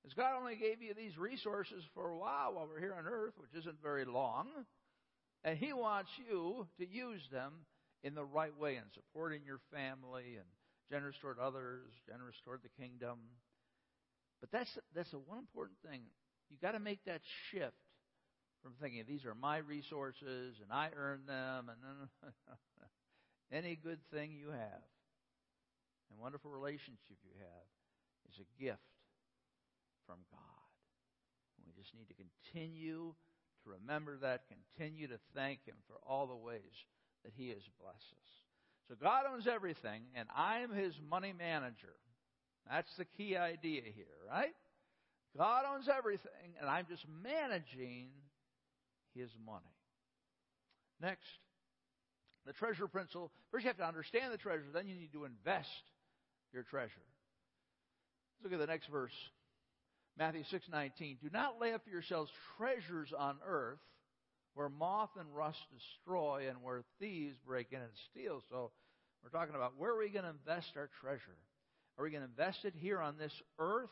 Because 0.02 0.14
God 0.14 0.38
only 0.38 0.56
gave 0.56 0.82
you 0.82 0.94
these 0.94 1.16
resources 1.16 1.84
for 1.94 2.10
a 2.10 2.16
while 2.16 2.54
while 2.54 2.66
we're 2.66 2.80
here 2.80 2.96
on 2.96 3.06
earth, 3.06 3.34
which 3.36 3.54
isn't 3.60 3.82
very 3.82 4.04
long. 4.04 4.48
And 5.44 5.58
He 5.58 5.72
wants 5.72 6.10
you 6.28 6.66
to 6.78 6.88
use 6.88 7.22
them 7.30 7.52
in 8.02 8.14
the 8.14 8.24
right 8.24 8.56
way 8.58 8.76
in 8.76 8.84
supporting 8.94 9.42
your 9.44 9.60
family 9.72 10.36
and 10.36 10.48
generous 10.90 11.16
toward 11.20 11.38
others, 11.38 11.84
generous 12.06 12.36
toward 12.44 12.60
the 12.62 12.82
kingdom. 12.82 13.18
But 14.40 14.50
that's 14.50 14.78
that's 14.94 15.10
the 15.10 15.18
one 15.18 15.38
important 15.38 15.78
thing. 15.88 16.00
You 16.50 16.56
got 16.60 16.72
to 16.72 16.80
make 16.80 17.04
that 17.04 17.20
shift 17.50 17.76
from 18.62 18.72
thinking 18.80 19.04
these 19.08 19.24
are 19.24 19.34
my 19.34 19.58
resources 19.58 20.56
and 20.62 20.72
I 20.72 20.90
earn 20.96 21.20
them 21.26 21.70
and 21.70 22.32
any 23.52 23.76
good 23.76 23.98
thing 24.12 24.32
you 24.32 24.50
have 24.50 24.84
and 26.10 26.18
wonderful 26.18 26.50
relationship 26.50 27.16
you 27.22 27.32
have 27.38 27.66
is 28.30 28.40
a 28.40 28.62
gift 28.62 28.82
from 30.06 30.18
God. 30.30 30.40
We 31.66 31.72
just 31.80 31.94
need 31.94 32.08
to 32.08 32.14
continue 32.18 33.14
to 33.64 33.70
remember 33.70 34.18
that, 34.18 34.42
continue 34.48 35.06
to 35.08 35.18
thank 35.34 35.64
Him 35.64 35.76
for 35.86 35.96
all 36.06 36.26
the 36.26 36.36
ways 36.36 36.74
that 37.24 37.32
He 37.36 37.50
has 37.50 37.62
blessed 37.80 38.12
us. 38.12 38.30
So 38.88 38.96
God 39.00 39.24
owns 39.32 39.46
everything, 39.46 40.02
and 40.16 40.28
I'm 40.34 40.72
his 40.72 40.94
money 41.08 41.32
manager. 41.36 41.94
That's 42.68 42.94
the 42.96 43.04
key 43.04 43.36
idea 43.36 43.82
here, 43.94 44.06
right? 44.28 44.54
God 45.36 45.64
owns 45.72 45.88
everything, 45.88 46.54
and 46.60 46.68
I'm 46.68 46.86
just 46.88 47.04
managing 47.22 48.08
his 49.14 49.30
money. 49.44 49.64
Next, 51.00 51.26
the 52.46 52.52
treasure 52.52 52.88
principle. 52.88 53.30
First, 53.50 53.64
you 53.64 53.68
have 53.68 53.78
to 53.78 53.86
understand 53.86 54.32
the 54.32 54.38
treasure, 54.38 54.64
then 54.72 54.86
you 54.86 54.94
need 54.94 55.12
to 55.12 55.24
invest 55.24 55.68
your 56.52 56.62
treasure. 56.64 56.90
Let's 58.42 58.44
look 58.44 58.52
at 58.52 58.58
the 58.58 58.72
next 58.72 58.88
verse. 58.88 59.14
Matthew 60.18 60.44
6:19. 60.44 61.18
Do 61.22 61.30
not 61.30 61.60
lay 61.60 61.72
up 61.72 61.84
for 61.84 61.90
yourselves 61.90 62.30
treasures 62.56 63.12
on 63.12 63.38
earth 63.44 63.80
where 64.54 64.68
moth 64.68 65.10
and 65.16 65.34
rust 65.34 65.60
destroy 65.70 66.48
and 66.48 66.62
where 66.62 66.82
thieves 66.98 67.38
break 67.46 67.72
in 67.72 67.80
and 67.80 67.92
steal. 68.10 68.42
So 68.50 68.72
we're 69.22 69.30
talking 69.30 69.54
about 69.54 69.76
where 69.76 69.92
are 69.92 69.98
we 69.98 70.08
going 70.08 70.24
to 70.24 70.30
invest 70.30 70.76
our 70.76 70.90
treasure? 71.00 71.36
Are 71.98 72.04
we 72.04 72.10
going 72.10 72.22
to 72.22 72.28
invest 72.28 72.64
it 72.64 72.74
here 72.76 73.00
on 73.00 73.18
this 73.18 73.32
earth? 73.58 73.90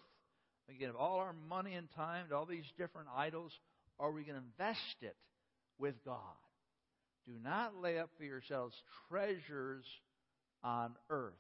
Are 0.68 0.72
We 0.72 0.74
going 0.74 0.80
to 0.80 0.86
give 0.86 0.96
all 0.96 1.18
our 1.18 1.34
money 1.48 1.74
and 1.74 1.88
time 1.94 2.26
to 2.28 2.36
all 2.36 2.46
these 2.46 2.70
different 2.76 3.08
idols, 3.14 3.52
or 3.98 4.08
are 4.08 4.12
we 4.12 4.24
going 4.24 4.38
to 4.38 4.44
invest 4.44 4.96
it 5.02 5.16
with 5.78 5.94
God? 6.04 6.18
Do 7.26 7.34
not 7.42 7.76
lay 7.80 7.98
up 7.98 8.10
for 8.16 8.24
yourselves 8.24 8.74
treasures 9.08 9.84
on 10.62 10.94
earth. 11.10 11.34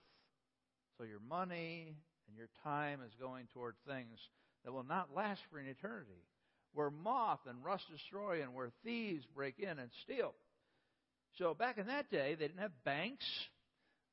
So 0.98 1.04
your 1.04 1.20
money 1.20 1.96
and 2.28 2.36
your 2.36 2.48
time 2.62 3.00
is 3.06 3.12
going 3.18 3.46
toward 3.54 3.76
things 3.86 4.18
that 4.64 4.72
will 4.72 4.84
not 4.84 5.14
last 5.14 5.40
for 5.50 5.58
an 5.58 5.66
eternity 5.66 6.24
where 6.74 6.90
moth 6.90 7.40
and 7.48 7.64
rust 7.64 7.84
destroy 7.90 8.42
and 8.42 8.54
where 8.54 8.70
thieves 8.84 9.24
break 9.34 9.58
in 9.58 9.78
and 9.78 9.90
steal. 10.04 10.34
So 11.38 11.54
back 11.54 11.78
in 11.78 11.86
that 11.86 12.10
day, 12.10 12.34
they 12.38 12.46
didn't 12.46 12.60
have 12.60 12.84
banks. 12.84 13.24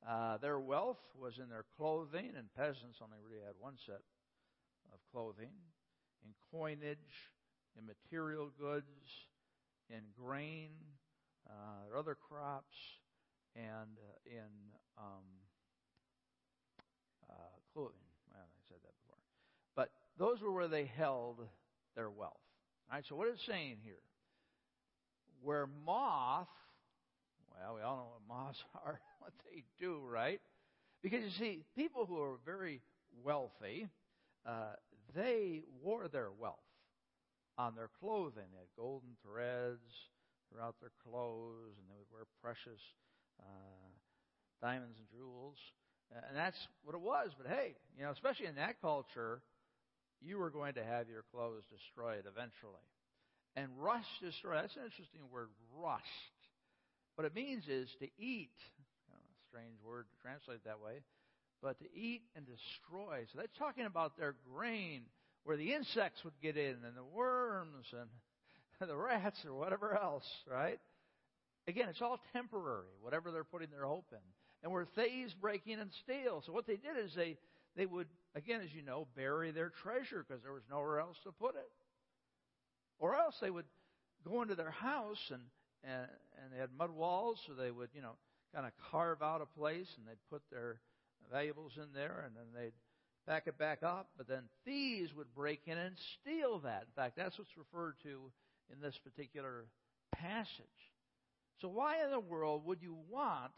Uh, 0.08 0.36
their 0.38 0.60
wealth 0.60 1.00
was 1.20 1.38
in 1.38 1.48
their 1.48 1.64
clothing, 1.76 2.30
and 2.36 2.46
peasants 2.54 2.98
only 3.02 3.18
really 3.28 3.42
had 3.44 3.54
one 3.58 3.74
set 3.84 4.02
of 4.92 5.00
clothing, 5.10 5.50
in 6.24 6.30
coinage, 6.52 7.32
in 7.76 7.84
material 7.84 8.50
goods, 8.58 8.86
in 9.90 10.02
grain, 10.16 10.70
uh, 11.48 11.98
other 11.98 12.14
crops, 12.14 12.76
and 13.56 13.98
uh, 13.98 14.30
in 14.30 14.50
um, 14.96 15.26
uh, 17.28 17.34
clothing. 17.72 17.96
Well, 18.30 18.42
I 18.42 18.62
said 18.68 18.78
that 18.84 18.92
before. 19.02 19.18
But 19.74 19.90
those 20.18 20.40
were 20.40 20.52
where 20.52 20.68
they 20.68 20.84
held 20.96 21.40
their 21.96 22.10
wealth. 22.10 22.32
All 22.90 22.96
right, 22.96 23.04
so 23.08 23.16
what 23.16 23.28
is 23.28 23.34
it 23.34 23.50
saying 23.50 23.78
here? 23.82 24.02
Where 25.42 25.68
moth, 25.84 26.48
well, 27.58 27.74
we 27.74 27.82
all 27.82 27.96
know 27.96 28.08
what 28.12 28.28
moths 28.28 28.62
are, 28.84 29.00
what 29.20 29.32
they 29.50 29.62
do, 29.78 30.00
right? 30.08 30.40
Because 31.02 31.22
you 31.24 31.30
see, 31.38 31.64
people 31.76 32.06
who 32.06 32.20
are 32.20 32.38
very 32.44 32.80
wealthy, 33.24 33.88
uh, 34.46 34.74
they 35.14 35.62
wore 35.82 36.08
their 36.08 36.30
wealth 36.38 36.58
on 37.58 37.74
their 37.74 37.90
clothing. 38.00 38.44
They 38.52 38.58
had 38.58 38.76
golden 38.76 39.10
threads 39.22 39.86
throughout 40.50 40.76
their 40.80 40.92
clothes, 41.02 41.74
and 41.78 41.86
they 41.88 41.96
would 41.96 42.12
wear 42.12 42.24
precious 42.42 42.80
uh, 43.40 43.88
diamonds 44.60 44.96
and 44.98 45.08
jewels. 45.08 45.56
And 46.28 46.36
that's 46.36 46.58
what 46.84 46.94
it 46.94 47.00
was. 47.00 47.30
But 47.36 47.50
hey, 47.50 47.74
you 47.96 48.04
know, 48.04 48.10
especially 48.10 48.46
in 48.46 48.54
that 48.56 48.80
culture, 48.80 49.42
you 50.20 50.38
were 50.38 50.50
going 50.50 50.74
to 50.74 50.84
have 50.84 51.08
your 51.08 51.24
clothes 51.32 51.64
destroyed 51.70 52.24
eventually. 52.26 52.86
And 53.56 53.68
rust 53.78 54.06
destroy, 54.22 54.54
that's 54.54 54.76
an 54.76 54.84
interesting 54.84 55.22
word, 55.32 55.48
rust. 55.74 56.04
What 57.16 57.24
it 57.24 57.34
means 57.34 57.64
is 57.66 57.88
to 58.00 58.08
eat. 58.18 58.52
Know, 59.08 59.16
strange 59.48 59.80
word 59.82 60.04
to 60.10 60.22
translate 60.22 60.64
that 60.64 60.80
way. 60.80 61.00
But 61.62 61.78
to 61.80 61.86
eat 61.94 62.22
and 62.36 62.44
destroy. 62.46 63.24
So 63.32 63.38
that's 63.38 63.56
talking 63.58 63.86
about 63.86 64.18
their 64.18 64.36
grain, 64.54 65.02
where 65.44 65.56
the 65.56 65.72
insects 65.72 66.22
would 66.24 66.38
get 66.42 66.58
in, 66.58 66.76
and 66.84 66.94
the 66.94 67.04
worms, 67.04 67.86
and 67.92 68.88
the 68.88 68.94
rats, 68.94 69.44
or 69.46 69.54
whatever 69.54 69.96
else, 69.96 70.26
right? 70.50 70.78
Again, 71.66 71.88
it's 71.88 72.02
all 72.02 72.20
temporary, 72.34 72.92
whatever 73.00 73.32
they're 73.32 73.44
putting 73.44 73.70
their 73.70 73.86
hope 73.86 74.06
in. 74.12 74.18
And 74.62 74.70
where 74.70 74.86
thieves 74.94 75.32
break 75.34 75.62
in 75.66 75.80
and 75.80 75.90
steal. 76.04 76.42
So 76.44 76.52
what 76.52 76.66
they 76.66 76.76
did 76.76 77.02
is 77.02 77.14
they, 77.14 77.38
they 77.76 77.86
would, 77.86 78.08
again, 78.34 78.60
as 78.62 78.74
you 78.74 78.82
know, 78.82 79.06
bury 79.16 79.52
their 79.52 79.70
treasure 79.82 80.24
because 80.26 80.42
there 80.42 80.52
was 80.52 80.62
nowhere 80.70 81.00
else 81.00 81.16
to 81.24 81.32
put 81.32 81.54
it. 81.54 81.70
Or 82.98 83.14
else 83.14 83.36
they 83.40 83.50
would 83.50 83.66
go 84.24 84.42
into 84.42 84.54
their 84.54 84.70
house 84.70 85.30
and, 85.30 85.42
and, 85.86 86.08
and 86.42 86.52
they 86.52 86.58
had 86.58 86.70
mud 86.76 86.90
walls, 86.90 87.38
so 87.46 87.54
they 87.54 87.70
would, 87.70 87.90
you 87.94 88.02
know, 88.02 88.16
kind 88.54 88.66
of 88.66 88.72
carve 88.90 89.22
out 89.22 89.40
a 89.40 89.58
place 89.58 89.88
and 89.96 90.06
they'd 90.06 90.30
put 90.30 90.42
their 90.50 90.80
valuables 91.30 91.72
in 91.76 91.92
there 91.94 92.24
and 92.26 92.34
then 92.36 92.46
they'd 92.54 92.72
back 93.26 93.46
it 93.46 93.58
back 93.58 93.82
up. 93.82 94.08
But 94.16 94.28
then 94.28 94.42
thieves 94.64 95.14
would 95.14 95.34
break 95.34 95.60
in 95.66 95.78
and 95.78 95.96
steal 96.20 96.60
that. 96.60 96.82
In 96.82 96.94
fact, 97.02 97.16
that's 97.16 97.38
what's 97.38 97.56
referred 97.56 97.94
to 98.02 98.30
in 98.72 98.80
this 98.80 98.98
particular 99.04 99.66
passage. 100.14 100.66
So, 101.60 101.68
why 101.68 102.04
in 102.04 102.10
the 102.10 102.20
world 102.20 102.66
would 102.66 102.82
you 102.82 102.96
want 103.10 103.52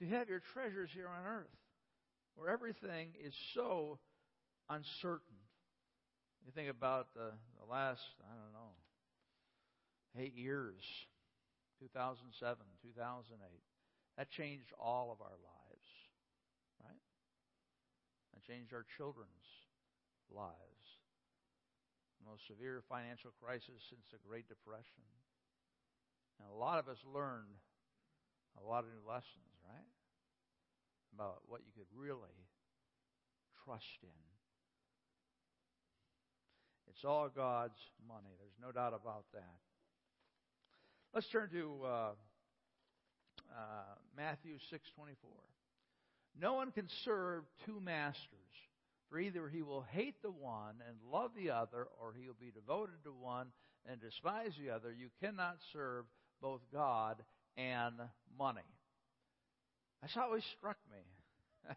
to 0.00 0.06
have 0.06 0.28
your 0.28 0.42
treasures 0.52 0.90
here 0.94 1.08
on 1.08 1.26
earth 1.26 1.46
where 2.36 2.50
everything 2.50 3.08
is 3.24 3.34
so 3.54 3.98
uncertain? 4.68 5.38
You 6.44 6.52
think 6.54 6.70
about 6.70 7.08
the, 7.14 7.32
the 7.58 7.70
last, 7.70 8.02
I 8.22 8.30
don't 8.30 8.52
know, 8.52 8.65
eight 10.18 10.36
years 10.36 10.82
2007, 11.80 12.32
2008. 12.32 13.36
That 14.16 14.32
changed 14.32 14.72
all 14.80 15.12
of 15.12 15.20
our 15.20 15.36
lives, 15.36 15.88
right? 16.80 17.04
That 18.32 18.42
changed 18.48 18.72
our 18.72 18.84
children's 18.96 19.48
lives. 20.32 20.86
The 22.20 22.32
most 22.32 22.48
severe 22.48 22.80
financial 22.88 23.30
crisis 23.36 23.84
since 23.92 24.08
the 24.08 24.22
Great 24.24 24.48
Depression. 24.48 25.04
And 26.40 26.48
a 26.48 26.56
lot 26.56 26.80
of 26.80 26.88
us 26.88 27.00
learned 27.04 27.60
a 28.56 28.64
lot 28.64 28.84
of 28.84 28.90
new 28.92 29.04
lessons, 29.04 29.52
right? 29.68 29.92
About 31.12 31.44
what 31.44 31.60
you 31.60 31.72
could 31.76 31.88
really 31.92 32.48
trust 33.64 34.00
in. 34.00 34.24
It's 36.88 37.04
all 37.04 37.28
God's 37.28 37.76
money. 38.08 38.32
There's 38.40 38.56
no 38.56 38.72
doubt 38.72 38.96
about 38.96 39.28
that. 39.36 39.60
Let's 41.16 41.28
turn 41.28 41.48
to 41.48 41.72
uh, 41.82 41.88
uh, 41.88 42.12
Matthew 44.18 44.56
6:24. 44.70 45.14
No 46.38 46.52
one 46.52 46.72
can 46.72 46.86
serve 47.06 47.44
two 47.64 47.80
masters, 47.80 48.20
for 49.08 49.18
either 49.18 49.48
he 49.48 49.62
will 49.62 49.80
hate 49.80 50.20
the 50.20 50.30
one 50.30 50.74
and 50.86 50.98
love 51.10 51.30
the 51.34 51.52
other, 51.52 51.88
or 52.02 52.12
he 52.12 52.26
will 52.26 52.36
be 52.38 52.50
devoted 52.50 53.02
to 53.04 53.12
one 53.12 53.46
and 53.90 53.98
despise 53.98 54.52
the 54.62 54.68
other. 54.68 54.92
You 54.92 55.08
cannot 55.22 55.56
serve 55.72 56.04
both 56.42 56.60
God 56.70 57.24
and 57.56 57.94
money. 58.38 58.60
That's 60.02 60.18
always 60.18 60.44
struck 60.58 60.76
me. 60.92 61.72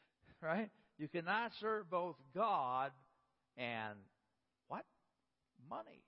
right? 0.40 0.70
You 0.96 1.08
cannot 1.08 1.52
serve 1.60 1.90
both 1.90 2.16
God 2.34 2.92
and 3.58 3.98
what? 4.68 4.86
Money. 5.68 6.00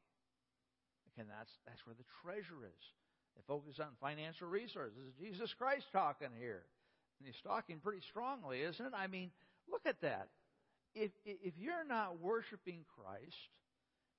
Again, 1.15 1.27
that's, 1.29 1.51
that's 1.67 1.85
where 1.87 1.97
the 1.97 2.09
treasure 2.23 2.65
is. 2.65 2.85
They 3.37 3.43
focus 3.47 3.81
on 3.81 3.89
financial 4.01 4.49
resources. 4.49 5.13
Jesus 5.21 5.53
Christ 5.55 5.87
talking 5.93 6.29
here. 6.39 6.65
And 7.19 7.27
he's 7.27 7.41
talking 7.45 7.79
pretty 7.79 8.03
strongly, 8.09 8.61
isn't 8.63 8.85
it? 8.85 8.93
I 8.97 9.07
mean, 9.07 9.31
look 9.71 9.83
at 9.87 10.01
that. 10.01 10.29
If, 10.95 11.11
if 11.25 11.55
you're 11.59 11.87
not 11.87 12.21
worshiping 12.21 12.85
Christ, 12.97 13.37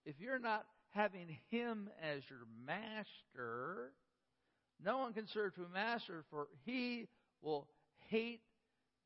if 0.06 0.16
you're 0.20 0.39
not 0.39 0.66
having 0.91 1.38
him 1.50 1.89
as 2.02 2.22
your 2.30 2.46
master, 2.66 3.91
no 4.84 5.00
one 5.00 5.14
can 5.14 5.28
serve 5.34 5.56
two 5.56 5.68
masters, 5.74 6.24
for 6.30 6.48
he 6.66 7.08
will 7.41 7.68
hate 8.10 8.41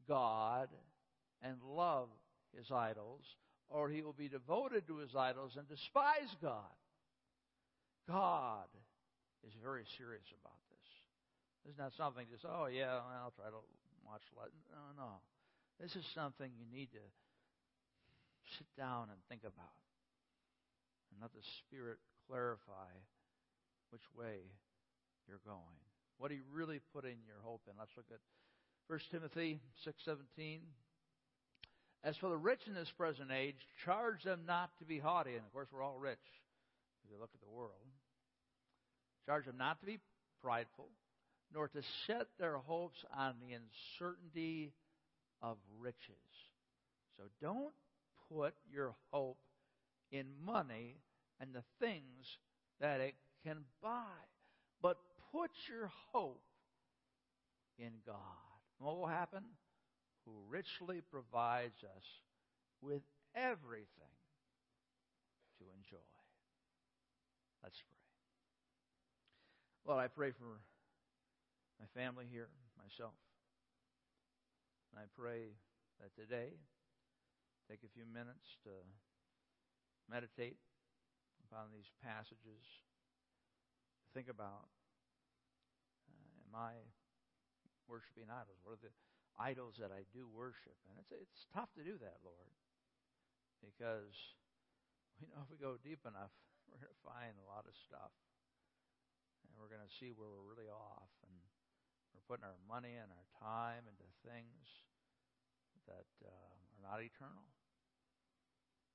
God 0.08 0.70
and 1.42 1.58
love 1.76 2.10
his 2.58 2.72
idols, 2.72 3.24
or 3.70 3.90
he 3.90 4.02
will 4.02 4.14
be 4.14 4.30
devoted 4.30 4.88
to 4.88 4.98
his 4.98 5.16
idols 5.16 5.54
and 5.58 5.68
despise 5.68 6.36
God. 6.42 6.64
God 8.08 8.72
is 9.46 9.54
very 9.62 9.84
serious 10.00 10.26
about 10.40 10.60
this. 10.72 10.90
This 11.64 11.76
is 11.76 11.80
not 11.80 11.92
something 12.00 12.26
just, 12.32 12.48
oh, 12.48 12.72
yeah, 12.72 13.04
I'll 13.22 13.36
try 13.36 13.52
to 13.52 13.62
watch 14.08 14.24
Latin. 14.32 14.60
No, 14.72 14.96
no. 14.96 15.12
This 15.80 15.96
is 15.96 16.08
something 16.16 16.50
you 16.56 16.66
need 16.72 16.90
to 16.96 17.06
sit 18.58 18.68
down 18.80 19.12
and 19.12 19.20
think 19.28 19.44
about 19.44 19.76
and 21.12 21.22
let 21.22 21.36
the 21.36 21.44
Spirit 21.68 22.00
clarify 22.28 22.92
which 23.92 24.08
way 24.18 24.48
you're 25.28 25.44
going. 25.46 25.84
What 26.18 26.32
are 26.32 26.36
you 26.36 26.48
really 26.52 26.80
putting 26.94 27.18
your 27.28 27.44
hope 27.44 27.62
in? 27.68 27.76
Let's 27.78 27.92
look 27.96 28.10
at 28.12 28.24
1 28.88 29.00
Timothy 29.12 29.60
6:17. 29.84 30.62
As 32.04 32.16
for 32.18 32.30
the 32.30 32.38
rich 32.38 32.62
in 32.68 32.74
this 32.74 32.92
present 32.92 33.32
age, 33.32 33.60
charge 33.84 34.24
them 34.24 34.46
not 34.48 34.72
to 34.80 34.86
be 34.86 35.00
haughty. 35.00 35.36
And 35.36 35.46
of 35.46 35.52
course, 35.52 35.68
we're 35.72 35.84
all 35.84 36.00
rich 36.00 36.24
if 37.04 37.12
you 37.12 37.20
look 37.20 37.32
at 37.34 37.42
the 37.42 37.54
world. 37.54 37.92
Charge 39.28 39.46
them 39.46 39.58
not 39.58 39.80
to 39.82 39.86
be 39.86 40.00
prideful, 40.42 40.88
nor 41.54 41.68
to 41.68 41.82
set 42.08 42.28
their 42.40 42.58
hopes 42.58 42.98
on 43.16 43.36
the 43.42 43.54
uncertainty 43.54 44.72
of 45.42 45.58
riches. 45.80 46.16
So 47.18 47.24
don't 47.42 47.74
put 48.32 48.54
your 48.72 48.96
hope 49.12 49.38
in 50.12 50.26
money 50.46 50.96
and 51.42 51.54
the 51.54 51.64
things 51.80 52.26
that 52.80 53.02
it 53.02 53.16
can 53.46 53.58
buy. 53.84 54.06
But 54.82 54.98
put 55.32 55.52
your 55.68 55.92
hope 56.14 56.42
in 57.78 57.92
God. 58.06 58.16
And 58.80 58.88
what 58.88 58.98
will 58.98 59.08
happen? 59.08 59.44
Who 60.26 60.32
richly 60.50 61.02
provides 61.12 61.84
us 61.84 62.04
with 62.82 63.02
everything 63.36 64.16
to 65.60 65.66
enjoy. 65.76 65.98
Let's 67.64 67.82
pray. 67.90 68.07
Lord, 69.88 70.04
I 70.04 70.12
pray 70.12 70.36
for 70.36 70.60
my 71.80 71.88
family 71.96 72.28
here, 72.28 72.52
myself. 72.76 73.16
And 74.92 75.00
I 75.00 75.08
pray 75.16 75.56
that 76.04 76.12
today, 76.12 76.60
take 77.72 77.88
a 77.88 77.96
few 77.96 78.04
minutes 78.04 78.60
to 78.68 78.76
meditate 80.12 80.60
upon 81.48 81.72
these 81.72 81.88
passages, 82.04 82.68
think 84.12 84.28
about 84.28 84.68
uh, 86.12 86.52
am 86.52 86.52
I 86.52 86.84
worshiping 87.88 88.28
idols? 88.28 88.60
What 88.68 88.84
are 88.84 88.84
the 88.84 88.96
idols 89.40 89.80
that 89.80 89.96
I 89.96 90.04
do 90.12 90.28
worship? 90.28 90.76
And 90.92 91.00
it's, 91.00 91.16
it's 91.16 91.48
tough 91.56 91.72
to 91.80 91.84
do 91.88 91.96
that, 92.04 92.20
Lord, 92.28 92.52
because 93.64 94.36
we 95.24 95.32
know 95.32 95.48
if 95.48 95.52
we 95.52 95.56
go 95.56 95.80
deep 95.80 96.04
enough, 96.04 96.36
we're 96.68 96.84
going 96.84 96.92
to 96.92 97.08
find 97.08 97.40
a 97.40 97.48
lot 97.48 97.64
of 97.64 97.72
stuff. 97.88 98.12
And 99.58 99.66
we're 99.66 99.74
going 99.74 99.82
to 99.82 99.98
see 99.98 100.14
where 100.14 100.30
we're 100.30 100.54
really 100.54 100.70
off. 100.70 101.10
And 101.26 101.34
we're 102.14 102.30
putting 102.30 102.46
our 102.46 102.62
money 102.70 102.94
and 102.94 103.10
our 103.10 103.28
time 103.42 103.90
into 103.90 104.06
things 104.22 104.86
that 105.90 106.06
uh, 106.22 106.30
are 106.30 106.84
not 106.86 107.02
eternal. 107.02 107.50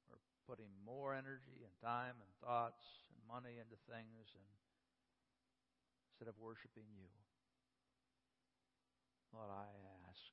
We're 0.07 0.23
putting 0.47 0.71
more 0.87 1.19
energy 1.19 1.67
and 1.67 1.75
time 1.83 2.15
and 2.23 2.31
thoughts 2.39 2.87
and 3.11 3.19
money 3.27 3.59
into 3.59 3.75
things 3.91 4.31
and 4.39 4.47
instead 6.15 6.31
of 6.31 6.39
worshiping 6.39 6.87
you. 6.95 7.11
Lord, 9.35 9.51
I 9.51 9.67
ask 10.07 10.31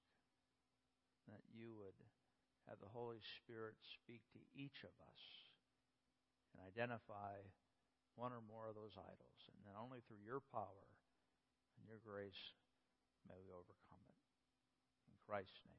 that 1.26 1.42
you 1.50 1.74
would 1.74 1.98
have 2.70 2.78
the 2.78 2.94
Holy 2.94 3.18
Spirit 3.42 3.74
speak 3.82 4.22
to 4.38 4.42
each 4.54 4.86
of 4.86 4.94
us 5.10 5.22
and 6.54 6.62
identify 6.62 7.42
one 8.14 8.36
or 8.36 8.44
more 8.46 8.70
of 8.70 8.76
those 8.76 8.94
idols. 8.94 9.39
And 9.70 9.78
only 9.78 10.02
through 10.10 10.26
your 10.26 10.42
power 10.50 10.90
and 11.78 11.86
your 11.86 12.02
grace 12.02 12.58
may 13.30 13.38
we 13.38 13.54
overcome 13.54 14.02
it. 14.10 14.18
In 15.06 15.14
Christ's 15.30 15.62
name. 15.70 15.79